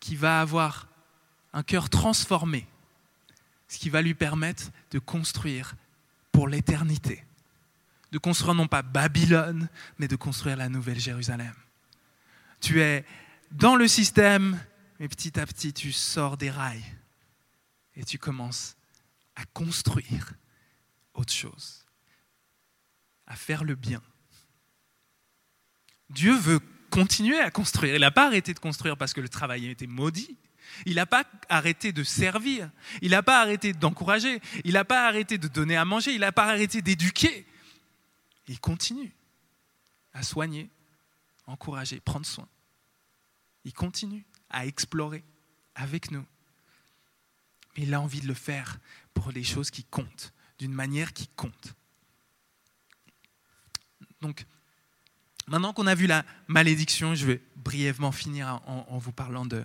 qui 0.00 0.16
va 0.16 0.40
avoir 0.40 0.88
un 1.52 1.62
cœur 1.62 1.88
transformé, 1.88 2.66
ce 3.68 3.78
qui 3.78 3.90
va 3.90 4.02
lui 4.02 4.14
permettre 4.14 4.70
de 4.90 4.98
construire 4.98 5.74
pour 6.32 6.48
l'éternité. 6.48 7.24
De 8.12 8.18
construire 8.18 8.54
non 8.54 8.68
pas 8.68 8.82
Babylone, 8.82 9.68
mais 9.98 10.08
de 10.08 10.16
construire 10.16 10.56
la 10.56 10.68
nouvelle 10.68 11.00
Jérusalem. 11.00 11.54
Tu 12.60 12.80
es 12.80 13.04
dans 13.50 13.76
le 13.76 13.88
système, 13.88 14.60
mais 14.98 15.08
petit 15.08 15.38
à 15.38 15.46
petit, 15.46 15.72
tu 15.72 15.92
sors 15.92 16.36
des 16.36 16.50
rails 16.50 16.84
et 17.94 18.04
tu 18.04 18.18
commences 18.18 18.76
à 19.34 19.44
construire 19.46 20.32
autre 21.14 21.32
chose, 21.32 21.84
à 23.26 23.36
faire 23.36 23.64
le 23.64 23.74
bien. 23.74 24.02
Dieu 26.10 26.36
veut 26.36 26.60
continué 26.90 27.38
à 27.38 27.50
construire. 27.50 27.94
Il 27.94 28.00
n'a 28.00 28.10
pas 28.10 28.26
arrêté 28.26 28.54
de 28.54 28.58
construire 28.58 28.96
parce 28.96 29.12
que 29.12 29.20
le 29.20 29.28
travail 29.28 29.66
était 29.66 29.86
maudit. 29.86 30.36
Il 30.84 30.96
n'a 30.96 31.06
pas 31.06 31.24
arrêté 31.48 31.92
de 31.92 32.02
servir. 32.02 32.70
Il 33.02 33.10
n'a 33.10 33.22
pas 33.22 33.40
arrêté 33.40 33.72
d'encourager. 33.72 34.40
Il 34.64 34.74
n'a 34.74 34.84
pas 34.84 35.06
arrêté 35.06 35.38
de 35.38 35.48
donner 35.48 35.76
à 35.76 35.84
manger. 35.84 36.12
Il 36.12 36.20
n'a 36.20 36.32
pas 36.32 36.46
arrêté 36.46 36.82
d'éduquer. 36.82 37.46
Il 38.48 38.60
continue 38.60 39.14
à 40.12 40.22
soigner, 40.22 40.70
encourager, 41.46 42.00
prendre 42.00 42.26
soin. 42.26 42.48
Il 43.64 43.72
continue 43.72 44.24
à 44.50 44.66
explorer 44.66 45.24
avec 45.74 46.10
nous. 46.10 46.24
Mais 47.76 47.82
il 47.84 47.94
a 47.94 48.00
envie 48.00 48.20
de 48.20 48.28
le 48.28 48.34
faire 48.34 48.78
pour 49.12 49.30
les 49.30 49.44
choses 49.44 49.70
qui 49.70 49.84
comptent, 49.84 50.32
d'une 50.58 50.72
manière 50.72 51.12
qui 51.12 51.28
compte. 51.28 51.74
Donc, 54.20 54.46
Maintenant 55.46 55.72
qu'on 55.72 55.86
a 55.86 55.94
vu 55.94 56.06
la 56.06 56.24
malédiction, 56.48 57.14
je 57.14 57.26
vais 57.26 57.42
brièvement 57.56 58.12
finir 58.12 58.60
en, 58.66 58.98
vous 58.98 59.12
parlant 59.12 59.46
de 59.46 59.64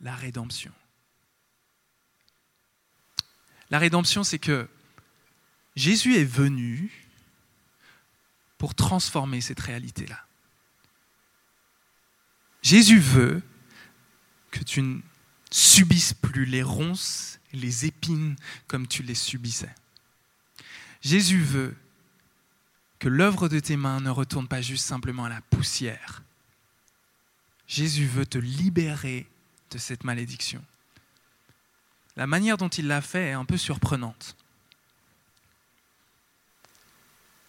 la 0.00 0.14
rédemption. 0.14 0.72
La 3.70 3.78
rédemption, 3.78 4.24
c'est 4.24 4.38
que 4.38 4.68
Jésus 5.74 6.16
est 6.16 6.24
venu 6.24 6.92
pour 8.58 8.74
transformer 8.74 9.40
cette 9.40 9.60
réalité-là. 9.60 10.26
Jésus 12.60 13.00
veut 13.00 13.42
que 14.50 14.62
tu 14.62 14.82
ne 14.82 15.00
subisses 15.50 16.12
plus 16.12 16.44
les 16.44 16.62
ronces 16.62 17.32
les 17.52 17.86
épines 17.86 18.36
comme 18.66 18.86
tu 18.86 19.02
les 19.02 19.14
subissais. 19.14 19.74
Jésus 21.00 21.40
veut 21.40 21.76
que 23.02 23.08
l'œuvre 23.08 23.48
de 23.48 23.58
tes 23.58 23.76
mains 23.76 23.98
ne 23.98 24.10
retourne 24.10 24.46
pas 24.46 24.62
juste 24.62 24.86
simplement 24.86 25.24
à 25.24 25.28
la 25.28 25.40
poussière. 25.40 26.22
Jésus 27.66 28.06
veut 28.06 28.26
te 28.26 28.38
libérer 28.38 29.26
de 29.72 29.78
cette 29.78 30.04
malédiction. 30.04 30.64
La 32.14 32.28
manière 32.28 32.56
dont 32.56 32.68
il 32.68 32.86
l'a 32.86 33.00
fait 33.00 33.30
est 33.30 33.32
un 33.32 33.44
peu 33.44 33.56
surprenante. 33.56 34.36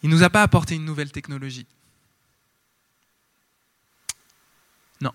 Il 0.02 0.10
ne 0.10 0.16
nous 0.16 0.24
a 0.24 0.32
pas 0.32 0.42
apporté 0.42 0.74
une 0.74 0.86
nouvelle 0.86 1.12
technologie. 1.12 1.68
Non. 5.02 5.14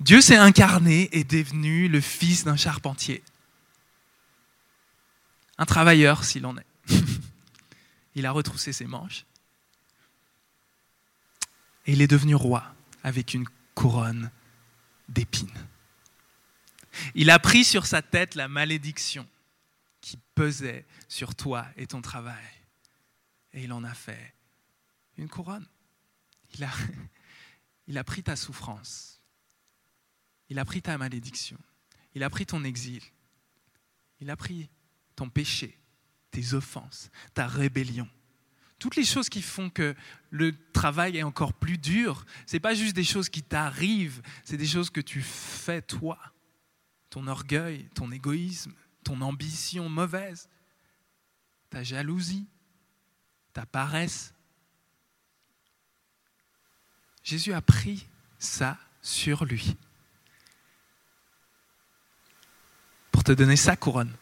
Dieu 0.00 0.22
s'est 0.22 0.36
incarné 0.36 1.10
et 1.12 1.24
devenu 1.24 1.86
le 1.86 2.00
fils 2.00 2.44
d'un 2.44 2.56
charpentier. 2.56 3.22
Un 5.58 5.66
travailleur 5.66 6.24
s'il 6.24 6.46
en 6.46 6.56
est. 6.56 6.64
il 8.16 8.24
a 8.24 8.32
retroussé 8.32 8.72
ses 8.72 8.86
manches. 8.86 9.26
Et 11.84 11.92
il 11.92 12.00
est 12.00 12.08
devenu 12.08 12.34
roi 12.34 12.74
avec 13.04 13.34
une 13.34 13.46
couronne 13.74 14.32
d'épines. 15.08 15.68
Il 17.14 17.30
a 17.30 17.38
pris 17.38 17.62
sur 17.62 17.84
sa 17.86 18.00
tête 18.00 18.34
la 18.34 18.48
malédiction 18.48 19.28
qui 20.00 20.18
pesait 20.34 20.86
sur 21.08 21.34
toi 21.34 21.66
et 21.76 21.86
ton 21.86 22.00
travail. 22.00 22.42
Et 23.52 23.64
il 23.64 23.72
en 23.72 23.84
a 23.84 23.92
fait 23.92 24.34
une 25.18 25.28
couronne. 25.28 25.66
Il 26.54 26.64
a, 26.64 28.04
pris 28.04 28.22
ta 28.22 28.34
souffrance. 28.34 29.20
Il 30.48 30.58
a 30.58 30.64
pris 30.64 30.80
ta 30.80 30.96
malédiction. 30.96 31.58
Il 32.14 32.22
a 32.22 32.30
pris 32.30 32.46
ton 32.46 32.64
exil. 32.64 33.02
Il 34.20 34.30
a 34.30 34.36
pris 34.36 34.70
ton 35.16 35.28
péché 35.28 35.78
tes 36.36 36.52
offenses, 36.52 37.10
ta 37.32 37.46
rébellion. 37.46 38.06
Toutes 38.78 38.96
les 38.96 39.06
choses 39.06 39.30
qui 39.30 39.40
font 39.40 39.70
que 39.70 39.96
le 40.28 40.54
travail 40.72 41.16
est 41.16 41.22
encore 41.22 41.54
plus 41.54 41.78
dur, 41.78 42.26
ce 42.46 42.52
n'est 42.56 42.60
pas 42.60 42.74
juste 42.74 42.94
des 42.94 43.04
choses 43.04 43.30
qui 43.30 43.42
t'arrivent, 43.42 44.20
c'est 44.44 44.58
des 44.58 44.66
choses 44.66 44.90
que 44.90 45.00
tu 45.00 45.22
fais 45.22 45.80
toi. 45.80 46.18
Ton 47.08 47.26
orgueil, 47.26 47.88
ton 47.94 48.12
égoïsme, 48.12 48.74
ton 49.02 49.22
ambition 49.22 49.88
mauvaise, 49.88 50.50
ta 51.70 51.82
jalousie, 51.82 52.46
ta 53.54 53.64
paresse. 53.64 54.34
Jésus 57.22 57.54
a 57.54 57.62
pris 57.62 58.06
ça 58.38 58.76
sur 59.00 59.46
lui 59.46 59.74
pour 63.10 63.24
te 63.24 63.32
donner 63.32 63.56
sa 63.56 63.74
couronne 63.74 64.12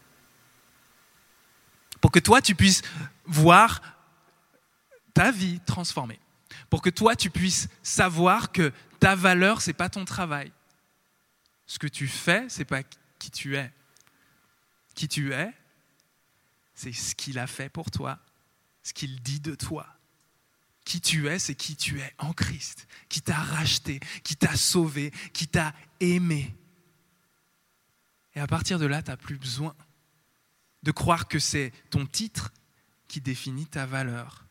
pour 2.05 2.13
que 2.13 2.19
toi, 2.19 2.43
tu 2.43 2.55
puisses 2.55 2.83
voir 3.25 3.81
ta 5.15 5.31
vie 5.33 5.59
transformée, 5.61 6.21
pour 6.69 6.83
que 6.83 6.91
toi, 6.91 7.17
tu 7.17 7.31
puisses 7.31 7.67
savoir 7.83 8.53
que 8.53 8.75
ta 9.01 9.15
valeur, 9.15 9.63
ce 9.63 9.71
n'est 9.71 9.75
pas 9.75 9.89
ton 9.89 10.05
travail. 10.05 10.53
Ce 11.65 11.79
que 11.79 11.87
tu 11.87 12.07
fais, 12.07 12.47
ce 12.51 12.59
n'est 12.59 12.67
pas 12.67 12.83
qui 13.19 13.31
tu 13.31 13.57
es. 13.57 13.73
Qui 14.95 15.09
tu 15.09 15.33
es, 15.33 15.51
c'est 16.75 16.93
ce 16.93 17.15
qu'il 17.15 17.39
a 17.39 17.47
fait 17.47 17.71
pour 17.71 17.91
toi, 17.91 18.19
ce 18.83 18.93
qu'il 18.93 19.23
dit 19.23 19.41
de 19.41 19.55
toi. 19.55 19.87
Qui 20.85 21.01
tu 21.01 21.27
es, 21.29 21.39
c'est 21.39 21.55
qui 21.55 21.75
tu 21.75 22.03
es 22.03 22.15
en 22.19 22.35
Christ, 22.35 22.87
qui 23.09 23.23
t'a 23.23 23.33
racheté, 23.33 23.99
qui 24.25 24.37
t'a 24.37 24.55
sauvé, 24.57 25.11
qui 25.33 25.49
t'a 25.49 25.73
aimé. 26.01 26.55
Et 28.35 28.41
à 28.41 28.47
partir 28.47 28.79
de 28.79 28.85
là, 28.85 29.03
tu 29.03 29.11
n'as 29.11 29.17
plus 29.17 29.39
besoin 29.39 29.75
de 30.85 30.93
croire 30.93 31.27
que 31.27 31.39
c'est 31.39 31.73
ton 31.91 32.07
titre 32.07 32.53
qui 33.09 33.21
définit 33.21 33.67
ta 33.67 33.87
valeur, 33.87 34.45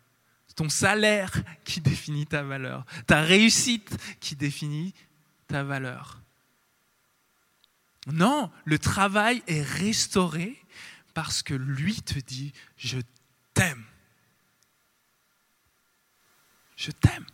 ton 0.56 0.68
salaire 0.68 1.32
qui 1.64 1.80
définit 1.80 2.26
ta 2.26 2.44
valeur, 2.44 2.86
ta 3.08 3.22
réussite 3.22 3.96
qui 4.20 4.36
définit 4.36 4.94
ta 5.48 5.64
valeur. 5.64 6.20
Non, 8.08 8.52
le 8.66 8.78
travail 8.78 9.44
est 9.48 9.62
restauré 9.62 10.60
parce 11.14 11.44
que 11.44 11.54
lui 11.54 12.02
te 12.02 12.20
dit, 12.20 12.52
je 12.76 13.00
t'aime. 13.54 13.84
Je 16.76 16.92
t'aime. 16.92 17.26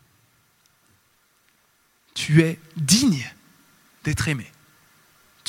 Tu 2.14 2.42
es 2.42 2.60
digne 2.76 3.26
d'être 4.04 4.28
aimé. 4.28 4.52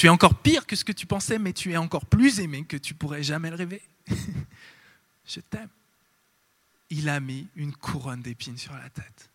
Tu 0.01 0.07
es 0.07 0.09
encore 0.09 0.37
pire 0.37 0.67
que 0.67 0.77
ce 0.77 0.83
que 0.83 0.93
tu 0.93 1.05
pensais, 1.05 1.39
mais 1.39 1.53
tu 1.53 1.73
es 1.73 1.77
encore 1.77 2.07
plus 2.07 2.41
aimé 2.41 2.65
que 2.65 2.79
tu 2.79 2.95
pourrais 2.95 3.23
jamais 3.23 3.51
le 3.51 3.57
rêver. 3.57 3.83
je 5.27 5.41
t'aime. 5.41 5.69
Il 6.89 7.07
a 7.11 7.21
mis 7.21 7.49
une 7.55 7.77
couronne 7.77 8.23
d'épines 8.23 8.57
sur 8.57 8.73
la 8.73 8.89
tête. 8.89 9.29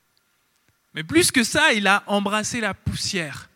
Mais 0.95 1.03
plus 1.03 1.29
que 1.29 1.43
ça, 1.43 1.71
il 1.73 1.85
a 1.85 2.03
embrassé 2.07 2.61
la 2.61 2.73
poussière. 2.73 3.47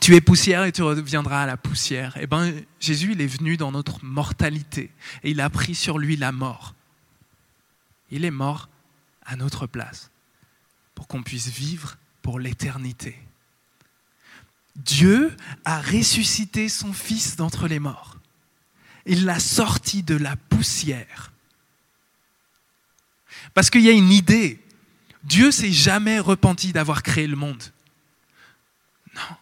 Tu 0.00 0.14
es 0.16 0.22
poussière 0.22 0.64
et 0.64 0.72
tu 0.72 0.82
reviendras 0.82 1.42
à 1.42 1.46
la 1.46 1.58
poussière. 1.58 2.16
Eh 2.18 2.26
bien, 2.26 2.50
Jésus, 2.80 3.12
il 3.12 3.20
est 3.20 3.26
venu 3.26 3.58
dans 3.58 3.72
notre 3.72 4.02
mortalité 4.02 4.90
et 5.22 5.32
il 5.32 5.40
a 5.42 5.50
pris 5.50 5.74
sur 5.74 5.98
lui 5.98 6.16
la 6.16 6.32
mort. 6.32 6.74
Il 8.10 8.24
est 8.24 8.30
mort 8.30 8.70
à 9.26 9.36
notre 9.36 9.66
place 9.66 10.09
pour 11.00 11.08
qu'on 11.08 11.22
puisse 11.22 11.48
vivre 11.48 11.96
pour 12.20 12.38
l'éternité. 12.38 13.18
Dieu 14.76 15.34
a 15.64 15.80
ressuscité 15.80 16.68
son 16.68 16.92
Fils 16.92 17.36
d'entre 17.36 17.68
les 17.68 17.78
morts. 17.78 18.18
Il 19.06 19.24
l'a 19.24 19.40
sorti 19.40 20.02
de 20.02 20.14
la 20.14 20.36
poussière. 20.36 21.32
Parce 23.54 23.70
qu'il 23.70 23.80
y 23.80 23.88
a 23.88 23.92
une 23.92 24.12
idée. 24.12 24.62
Dieu 25.24 25.50
s'est 25.50 25.72
jamais 25.72 26.18
repenti 26.18 26.70
d'avoir 26.70 27.02
créé 27.02 27.26
le 27.26 27.36
monde. 27.36 27.62
Non. 29.14 29.36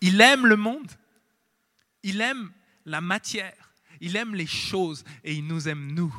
Il 0.00 0.18
aime 0.22 0.46
le 0.46 0.56
monde. 0.56 0.90
Il 2.02 2.22
aime 2.22 2.50
la 2.86 3.02
matière. 3.02 3.74
Il 4.00 4.16
aime 4.16 4.34
les 4.34 4.46
choses 4.46 5.04
et 5.22 5.34
il 5.34 5.46
nous 5.46 5.68
aime 5.68 5.92
nous. 5.92 6.18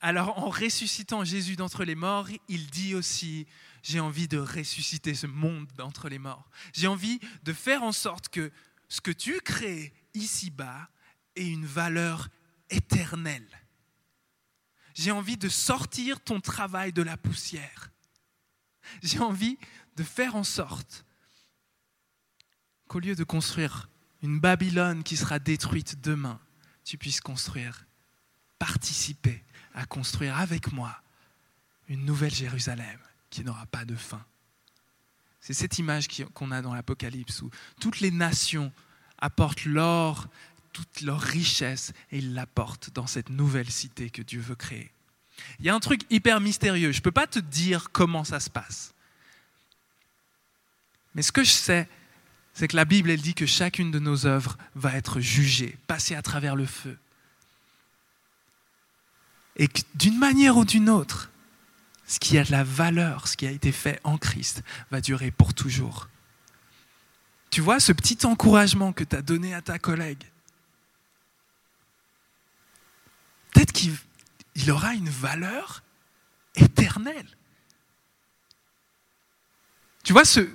Alors 0.00 0.38
en 0.38 0.48
ressuscitant 0.48 1.24
Jésus 1.24 1.56
d'entre 1.56 1.84
les 1.84 1.94
morts, 1.94 2.28
il 2.48 2.66
dit 2.68 2.94
aussi, 2.94 3.46
j'ai 3.82 4.00
envie 4.00 4.28
de 4.28 4.38
ressusciter 4.38 5.14
ce 5.14 5.26
monde 5.26 5.68
d'entre 5.76 6.08
les 6.08 6.18
morts. 6.18 6.48
J'ai 6.72 6.86
envie 6.86 7.20
de 7.42 7.52
faire 7.52 7.82
en 7.82 7.92
sorte 7.92 8.30
que 8.30 8.50
ce 8.88 9.00
que 9.00 9.10
tu 9.10 9.40
crées 9.40 9.92
ici-bas 10.14 10.88
ait 11.36 11.46
une 11.46 11.66
valeur 11.66 12.28
éternelle. 12.70 13.48
J'ai 14.94 15.10
envie 15.10 15.36
de 15.36 15.48
sortir 15.48 16.20
ton 16.20 16.40
travail 16.40 16.92
de 16.92 17.02
la 17.02 17.16
poussière. 17.16 17.90
J'ai 19.02 19.20
envie 19.20 19.58
de 19.96 20.02
faire 20.02 20.34
en 20.34 20.44
sorte 20.44 21.04
qu'au 22.88 22.98
lieu 22.98 23.14
de 23.14 23.24
construire 23.24 23.88
une 24.22 24.40
Babylone 24.40 25.02
qui 25.02 25.16
sera 25.16 25.38
détruite 25.38 26.00
demain, 26.00 26.40
tu 26.84 26.98
puisses 26.98 27.20
construire, 27.20 27.86
participer 28.58 29.44
à 29.74 29.86
construire 29.86 30.38
avec 30.38 30.72
moi 30.72 31.00
une 31.88 32.04
nouvelle 32.04 32.34
Jérusalem 32.34 32.98
qui 33.30 33.44
n'aura 33.44 33.66
pas 33.66 33.84
de 33.84 33.96
fin. 33.96 34.24
C'est 35.40 35.54
cette 35.54 35.78
image 35.78 36.08
qu'on 36.34 36.50
a 36.50 36.62
dans 36.62 36.74
l'Apocalypse 36.74 37.42
où 37.42 37.50
toutes 37.80 38.00
les 38.00 38.10
nations 38.10 38.72
apportent 39.18 39.64
l'or, 39.64 40.28
toute 40.72 41.00
leur 41.00 41.20
richesse 41.20 41.92
et 42.10 42.18
ils 42.18 42.34
l'apportent 42.34 42.90
dans 42.92 43.06
cette 43.06 43.30
nouvelle 43.30 43.70
cité 43.70 44.10
que 44.10 44.22
Dieu 44.22 44.40
veut 44.40 44.54
créer. 44.54 44.90
Il 45.58 45.64
y 45.64 45.68
a 45.68 45.74
un 45.74 45.80
truc 45.80 46.02
hyper 46.10 46.40
mystérieux. 46.40 46.92
Je 46.92 46.98
ne 46.98 47.02
peux 47.02 47.10
pas 47.10 47.26
te 47.26 47.38
dire 47.38 47.90
comment 47.92 48.24
ça 48.24 48.40
se 48.40 48.50
passe. 48.50 48.94
Mais 51.14 51.22
ce 51.22 51.32
que 51.32 51.42
je 51.42 51.50
sais, 51.50 51.88
c'est 52.52 52.68
que 52.68 52.76
la 52.76 52.84
Bible, 52.84 53.10
elle 53.10 53.22
dit 53.22 53.34
que 53.34 53.46
chacune 53.46 53.90
de 53.90 53.98
nos 53.98 54.26
œuvres 54.26 54.58
va 54.74 54.94
être 54.94 55.20
jugée, 55.20 55.78
passée 55.86 56.14
à 56.14 56.22
travers 56.22 56.56
le 56.56 56.66
feu. 56.66 56.98
Et 59.56 59.68
que 59.68 59.80
d'une 59.94 60.18
manière 60.18 60.56
ou 60.56 60.64
d'une 60.64 60.88
autre, 60.88 61.30
ce 62.06 62.18
qui 62.18 62.38
a 62.38 62.44
de 62.44 62.50
la 62.50 62.64
valeur, 62.64 63.28
ce 63.28 63.36
qui 63.36 63.46
a 63.46 63.50
été 63.50 63.72
fait 63.72 64.00
en 64.04 64.18
Christ, 64.18 64.62
va 64.90 65.00
durer 65.00 65.30
pour 65.30 65.54
toujours. 65.54 66.08
Tu 67.50 67.60
vois, 67.60 67.80
ce 67.80 67.92
petit 67.92 68.26
encouragement 68.26 68.92
que 68.92 69.04
tu 69.04 69.16
as 69.16 69.22
donné 69.22 69.54
à 69.54 69.62
ta 69.62 69.78
collègue, 69.78 70.24
peut-être 73.52 73.72
qu'il 73.72 74.70
aura 74.70 74.94
une 74.94 75.08
valeur 75.08 75.82
éternelle. 76.54 77.26
Tu 80.04 80.12
vois, 80.12 80.24
ce, 80.24 80.48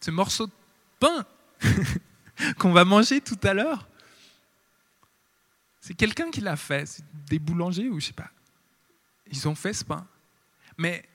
ce 0.00 0.10
morceau 0.10 0.46
de 0.46 0.52
pain 0.98 1.26
qu'on 2.58 2.72
va 2.72 2.84
manger 2.84 3.20
tout 3.20 3.38
à 3.42 3.54
l'heure, 3.54 3.88
c'est 5.86 5.94
quelqu'un 5.94 6.32
qui 6.32 6.40
l'a 6.40 6.56
fait, 6.56 6.84
c'est 6.84 7.04
des 7.28 7.38
boulangers 7.38 7.88
ou 7.88 8.00
je 8.00 8.06
sais 8.06 8.12
pas. 8.12 8.32
Ils 9.30 9.46
ont 9.46 9.54
fait 9.54 9.72
ce 9.72 9.84
pain. 9.84 10.04
Mais 10.76 11.08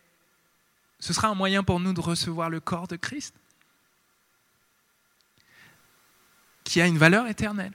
ce 0.97 1.11
sera 1.11 1.27
un 1.27 1.35
moyen 1.35 1.61
pour 1.61 1.81
nous 1.81 1.91
de 1.91 1.99
recevoir 1.99 2.49
le 2.49 2.61
corps 2.61 2.87
de 2.87 2.95
Christ, 2.95 3.35
qui 6.63 6.79
a 6.79 6.87
une 6.87 6.97
valeur 6.97 7.27
éternelle. 7.27 7.73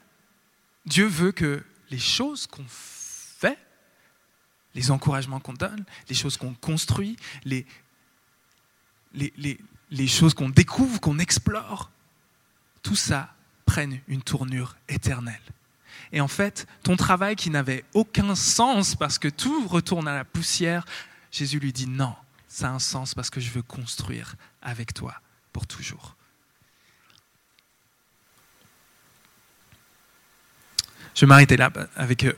Dieu 0.86 1.04
veut 1.04 1.32
que 1.32 1.62
les 1.90 1.98
choses 1.98 2.46
qu'on 2.46 2.64
fait, 2.66 3.58
les 4.74 4.90
encouragements 4.90 5.38
qu'on 5.38 5.52
donne, 5.52 5.84
les 6.08 6.14
choses 6.14 6.38
qu'on 6.38 6.54
construit, 6.54 7.18
les, 7.44 7.66
choses 10.08 10.32
qu'on 10.32 10.48
découvre, 10.48 10.98
qu'on 10.98 11.18
explore, 11.18 11.90
tout 12.82 12.96
ça 12.96 13.34
prenne 13.66 14.00
une 14.08 14.22
tournure 14.22 14.76
éternelle. 14.88 15.42
Et 16.12 16.20
en 16.20 16.28
fait, 16.28 16.66
ton 16.82 16.96
travail 16.96 17.36
qui 17.36 17.50
n'avait 17.50 17.84
aucun 17.94 18.34
sens 18.34 18.94
parce 18.94 19.18
que 19.18 19.28
tout 19.28 19.66
retourne 19.68 20.08
à 20.08 20.14
la 20.14 20.24
poussière, 20.24 20.84
Jésus 21.30 21.58
lui 21.58 21.72
dit 21.72 21.86
non, 21.86 22.14
ça 22.48 22.68
a 22.68 22.72
un 22.72 22.78
sens 22.78 23.14
parce 23.14 23.30
que 23.30 23.40
je 23.40 23.50
veux 23.50 23.62
construire 23.62 24.36
avec 24.62 24.94
toi 24.94 25.20
pour 25.52 25.66
toujours. 25.66 26.16
Je 31.14 31.20
vais 31.20 31.26
m'arrêter 31.26 31.56
là 31.56 31.72
avec 31.94 32.24
euh, 32.24 32.32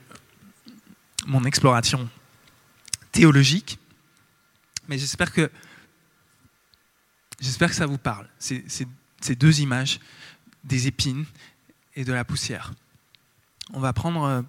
mon 1.27 1.44
exploration 1.44 2.09
théologique, 3.11 3.79
mais 4.88 4.99
j'espère 4.99 5.33
que 5.33 5.51
J'espère 7.40 7.68
que 7.68 7.77
ça 7.77 7.87
vous 7.87 7.99
parle, 7.99 8.29
ces, 8.38 8.64
ces, 8.68 9.37
deux 9.37 9.61
images 9.61 10.01
des 10.64 10.88
épines 10.88 11.25
et 11.94 12.05
de 12.05 12.12
la 12.12 12.25
poussière. 12.25 12.73
On 13.72 13.81
va 13.81 13.92
prendre 13.92 14.24
euh, 14.24 14.42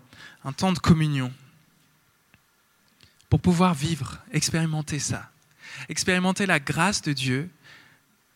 un 0.45 0.53
temps 0.53 0.71
de 0.71 0.79
communion 0.79 1.31
pour 3.29 3.39
pouvoir 3.39 3.73
vivre, 3.73 4.19
expérimenter 4.31 4.99
ça. 4.99 5.29
Expérimenter 5.87 6.45
la 6.45 6.59
grâce 6.59 7.01
de 7.01 7.13
Dieu. 7.13 7.49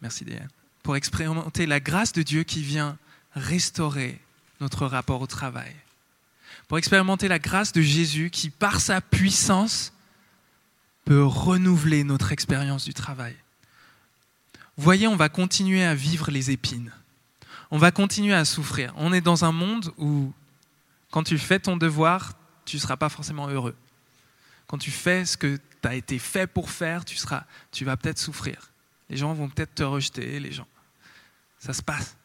Merci 0.02 0.24
Diane. 0.26 0.50
Pour 0.84 0.96
expérimenter 0.96 1.66
la 1.66 1.80
grâce 1.80 2.14
de 2.14 2.22
Dieu 2.22 2.44
qui 2.44 2.62
vient 2.62 2.98
restaurer 3.34 4.20
notre 4.60 4.86
rapport 4.86 5.22
au 5.22 5.28
travail. 5.28 5.76
Pour 6.68 6.78
expérimenter 6.78 7.28
la 7.28 7.40
grâce 7.40 7.72
de 7.72 7.82
Jésus 7.82 8.30
qui, 8.30 8.50
par 8.50 8.80
sa 8.80 9.02
puissance, 9.02 9.94
peut 11.06 11.24
renouveler 11.24 12.04
notre 12.04 12.32
expérience 12.32 12.86
du 12.86 12.94
travail 12.94 13.36
voyez, 14.78 15.08
on 15.08 15.16
va 15.16 15.30
continuer 15.30 15.84
à 15.84 15.96
vivre 15.96 16.32
les 16.32 16.52
épines. 16.52 16.92
On 17.72 17.78
va 17.78 17.92
continuer 17.92 18.34
à 18.34 18.46
souffrir. 18.46 18.94
On 18.98 19.14
est 19.14 19.22
dans 19.22 19.46
un 19.46 19.52
monde 19.52 19.92
où, 19.98 20.32
quand 21.14 21.22
tu 21.24 21.38
fais 21.38 21.60
ton 21.60 21.78
devoir, 21.78 22.34
tu 22.66 22.78
ne 22.78 22.82
seras 22.82 22.98
pas 22.98 23.10
forcément 23.10 23.48
heureux. 23.48 23.76
Quand 24.66 24.80
tu 24.80 24.90
fais 24.90 25.26
ce 25.26 25.38
que 25.38 25.60
tu 25.82 25.88
as 25.88 25.94
été 25.94 26.18
fait 26.18 26.48
pour 26.48 26.72
faire, 26.72 27.06
tu, 27.06 27.16
seras, 27.18 27.44
tu 27.72 27.86
vas 27.86 27.98
peut-être 27.98 28.18
souffrir. 28.18 28.72
Les 29.10 29.18
gens 29.18 29.32
vont 29.34 29.48
peut-être 29.48 29.76
te 29.76 29.84
rejeter, 29.84 30.40
les 30.40 30.52
gens. 30.52 30.68
Ça 31.60 31.74
se 31.74 31.84
passe. 31.84 32.18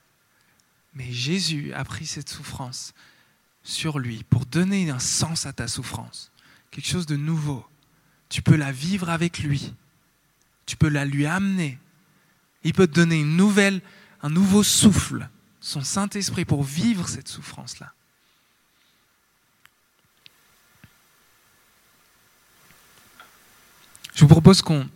Mais 0.95 1.13
Jésus 1.13 1.75
a 1.75 1.85
pris 1.85 2.07
cette 2.07 2.31
souffrance 2.31 2.95
sur 3.63 3.99
lui 3.99 4.25
pour 4.25 4.47
donner 4.47 4.89
un 4.89 4.99
sens 4.99 5.45
à 5.45 5.53
ta 5.53 5.69
souffrance, 5.69 6.33
quelque 6.71 6.89
chose 6.89 7.05
de 7.05 7.17
nouveau. 7.17 7.67
Tu 8.31 8.41
peux 8.41 8.57
la 8.57 8.73
vivre 8.73 9.11
avec 9.11 9.41
lui. 9.41 9.75
Tu 10.65 10.77
peux 10.77 10.89
la 10.89 11.05
lui 11.05 11.27
amener 11.27 11.79
il 12.65 12.73
peut 12.73 12.87
te 12.87 12.95
donner 12.95 13.21
une 13.21 13.37
nouvelle, 13.37 13.81
un 14.23 14.31
nouveau 14.31 14.63
souffle, 14.63 15.29
son 15.61 15.83
Saint-Esprit 15.83 16.45
pour 16.45 16.65
vivre 16.65 17.09
cette 17.09 17.29
souffrance-là. 17.29 17.93
Je 24.19 24.25
vous 24.25 24.31
propose 24.31 24.63
qu'on 24.63 24.89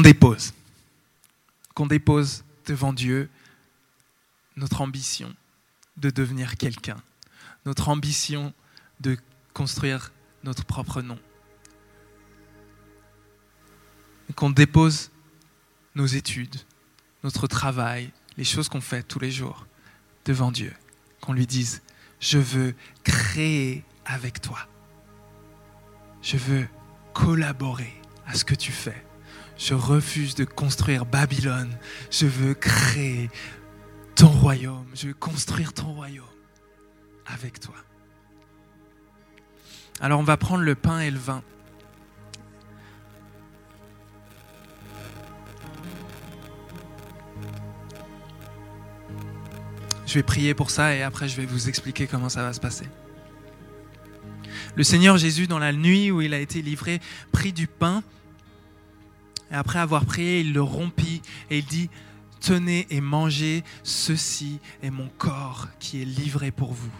dépose, 0.00 0.52
qu'on 1.72 1.86
dépose 1.86 2.44
devant 2.66 2.92
Dieu 2.92 3.30
notre 4.56 4.82
ambition 4.82 5.34
de 5.96 6.10
devenir 6.10 6.58
quelqu'un, 6.58 6.98
notre 7.64 7.88
ambition 7.88 8.52
de 9.00 9.16
construire 9.54 10.12
notre 10.44 10.66
propre 10.66 11.00
nom. 11.00 11.18
Qu'on 14.36 14.50
dépose 14.50 15.10
nos 15.94 16.04
études, 16.04 16.56
notre 17.24 17.46
travail, 17.46 18.12
les 18.36 18.44
choses 18.44 18.68
qu'on 18.68 18.82
fait 18.82 19.02
tous 19.02 19.20
les 19.20 19.30
jours 19.30 19.66
devant 20.26 20.52
Dieu. 20.52 20.74
Qu'on 21.22 21.32
lui 21.32 21.46
dise, 21.46 21.80
je 22.20 22.36
veux 22.36 22.74
créer 23.04 23.86
avec 24.04 24.42
toi. 24.42 24.68
Je 26.28 26.36
veux 26.36 26.68
collaborer 27.14 27.90
à 28.26 28.34
ce 28.34 28.44
que 28.44 28.54
tu 28.54 28.70
fais. 28.70 29.02
Je 29.56 29.72
refuse 29.72 30.34
de 30.34 30.44
construire 30.44 31.06
Babylone. 31.06 31.74
Je 32.10 32.26
veux 32.26 32.52
créer 32.52 33.30
ton 34.14 34.28
royaume. 34.28 34.84
Je 34.92 35.06
veux 35.06 35.14
construire 35.14 35.72
ton 35.72 35.90
royaume 35.94 36.26
avec 37.24 37.60
toi. 37.60 37.76
Alors 40.00 40.20
on 40.20 40.22
va 40.22 40.36
prendre 40.36 40.64
le 40.64 40.74
pain 40.74 41.00
et 41.00 41.10
le 41.10 41.18
vin. 41.18 41.42
Je 50.04 50.12
vais 50.12 50.22
prier 50.22 50.52
pour 50.52 50.70
ça 50.70 50.94
et 50.94 51.02
après 51.02 51.26
je 51.26 51.38
vais 51.38 51.46
vous 51.46 51.70
expliquer 51.70 52.06
comment 52.06 52.28
ça 52.28 52.42
va 52.42 52.52
se 52.52 52.60
passer. 52.60 52.86
Le 54.78 54.84
Seigneur 54.84 55.18
Jésus, 55.18 55.48
dans 55.48 55.58
la 55.58 55.72
nuit 55.72 56.12
où 56.12 56.20
il 56.20 56.32
a 56.32 56.38
été 56.38 56.62
livré, 56.62 57.00
prit 57.32 57.52
du 57.52 57.66
pain 57.66 58.04
après 59.50 59.80
avoir 59.80 60.06
prié, 60.06 60.38
il 60.38 60.52
le 60.52 60.62
rompit 60.62 61.20
et 61.50 61.58
il 61.58 61.64
dit, 61.64 61.90
tenez 62.38 62.86
et 62.90 63.00
mangez, 63.00 63.64
ceci 63.82 64.60
est 64.80 64.90
mon 64.90 65.08
corps 65.18 65.66
qui 65.80 66.00
est 66.00 66.04
livré 66.04 66.52
pour 66.52 66.72
vous. 66.72 66.92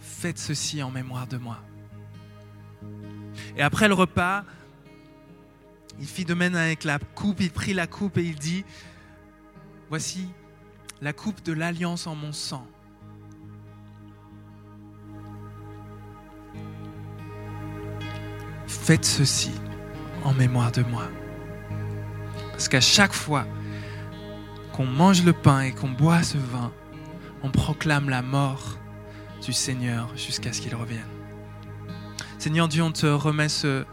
Faites 0.00 0.40
ceci 0.40 0.82
en 0.82 0.90
mémoire 0.90 1.28
de 1.28 1.36
moi. 1.36 1.62
Et 3.56 3.62
après 3.62 3.86
le 3.86 3.94
repas, 3.94 4.44
il 6.00 6.08
fit 6.08 6.24
de 6.24 6.34
même 6.34 6.56
avec 6.56 6.82
la 6.82 6.98
coupe, 6.98 7.40
il 7.40 7.52
prit 7.52 7.72
la 7.72 7.86
coupe 7.86 8.18
et 8.18 8.24
il 8.24 8.34
dit, 8.34 8.64
voici 9.90 10.26
la 11.00 11.12
coupe 11.12 11.40
de 11.44 11.52
l'alliance 11.52 12.08
en 12.08 12.16
mon 12.16 12.32
sang. 12.32 12.66
Faites 18.82 19.04
ceci 19.04 19.52
en 20.24 20.34
mémoire 20.34 20.72
de 20.72 20.82
moi. 20.82 21.04
Parce 22.50 22.66
qu'à 22.66 22.80
chaque 22.80 23.12
fois 23.12 23.46
qu'on 24.72 24.86
mange 24.86 25.22
le 25.22 25.32
pain 25.32 25.60
et 25.60 25.70
qu'on 25.70 25.90
boit 25.90 26.24
ce 26.24 26.36
vin, 26.36 26.72
on 27.44 27.50
proclame 27.50 28.10
la 28.10 28.22
mort 28.22 28.78
du 29.40 29.52
Seigneur 29.52 30.10
jusqu'à 30.16 30.52
ce 30.52 30.60
qu'il 30.60 30.74
revienne. 30.74 31.06
Seigneur 32.40 32.66
Dieu, 32.66 32.82
on 32.82 32.90
te 32.90 33.06
remet 33.06 33.48
ce 33.48 33.84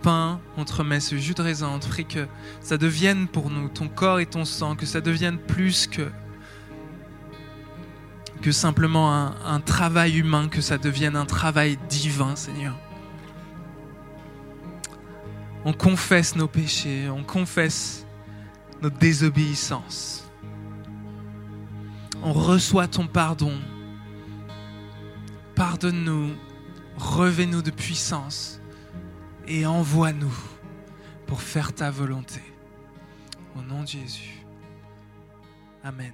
pain, 0.00 0.40
on 0.56 0.64
te 0.64 0.72
remet 0.72 1.00
ce 1.00 1.18
jus 1.18 1.34
de 1.34 1.42
raisin, 1.42 1.68
on 1.68 1.78
te 1.78 1.86
prie 1.86 2.06
que 2.06 2.26
ça 2.62 2.78
devienne 2.78 3.28
pour 3.28 3.50
nous 3.50 3.68
ton 3.68 3.88
corps 3.88 4.18
et 4.18 4.24
ton 4.24 4.46
sang, 4.46 4.76
que 4.76 4.86
ça 4.86 5.02
devienne 5.02 5.36
plus 5.36 5.86
que 5.86 6.10
que 8.40 8.52
simplement 8.52 9.12
un, 9.44 9.60
travail 9.60 10.16
humain, 10.16 10.48
que 10.48 10.62
ça 10.62 10.78
devienne 10.78 11.16
un 11.16 11.26
travail 11.26 11.76
divin, 11.90 12.34
Seigneur. 12.34 12.74
On 15.64 15.72
confesse 15.72 16.36
nos 16.36 16.48
péchés, 16.48 17.08
on 17.08 17.24
confesse 17.24 18.06
notre 18.80 18.98
désobéissance. 18.98 20.24
On 22.22 22.32
reçoit 22.32 22.88
ton 22.88 23.06
pardon. 23.06 23.58
Pardonne-nous, 25.54 26.34
revais-nous 26.96 27.62
de 27.62 27.70
puissance 27.70 28.60
et 29.46 29.66
envoie-nous 29.66 30.36
pour 31.26 31.42
faire 31.42 31.72
ta 31.72 31.90
volonté. 31.90 32.40
Au 33.56 33.62
nom 33.62 33.82
de 33.82 33.88
Jésus. 33.88 34.44
Amen. 35.82 36.12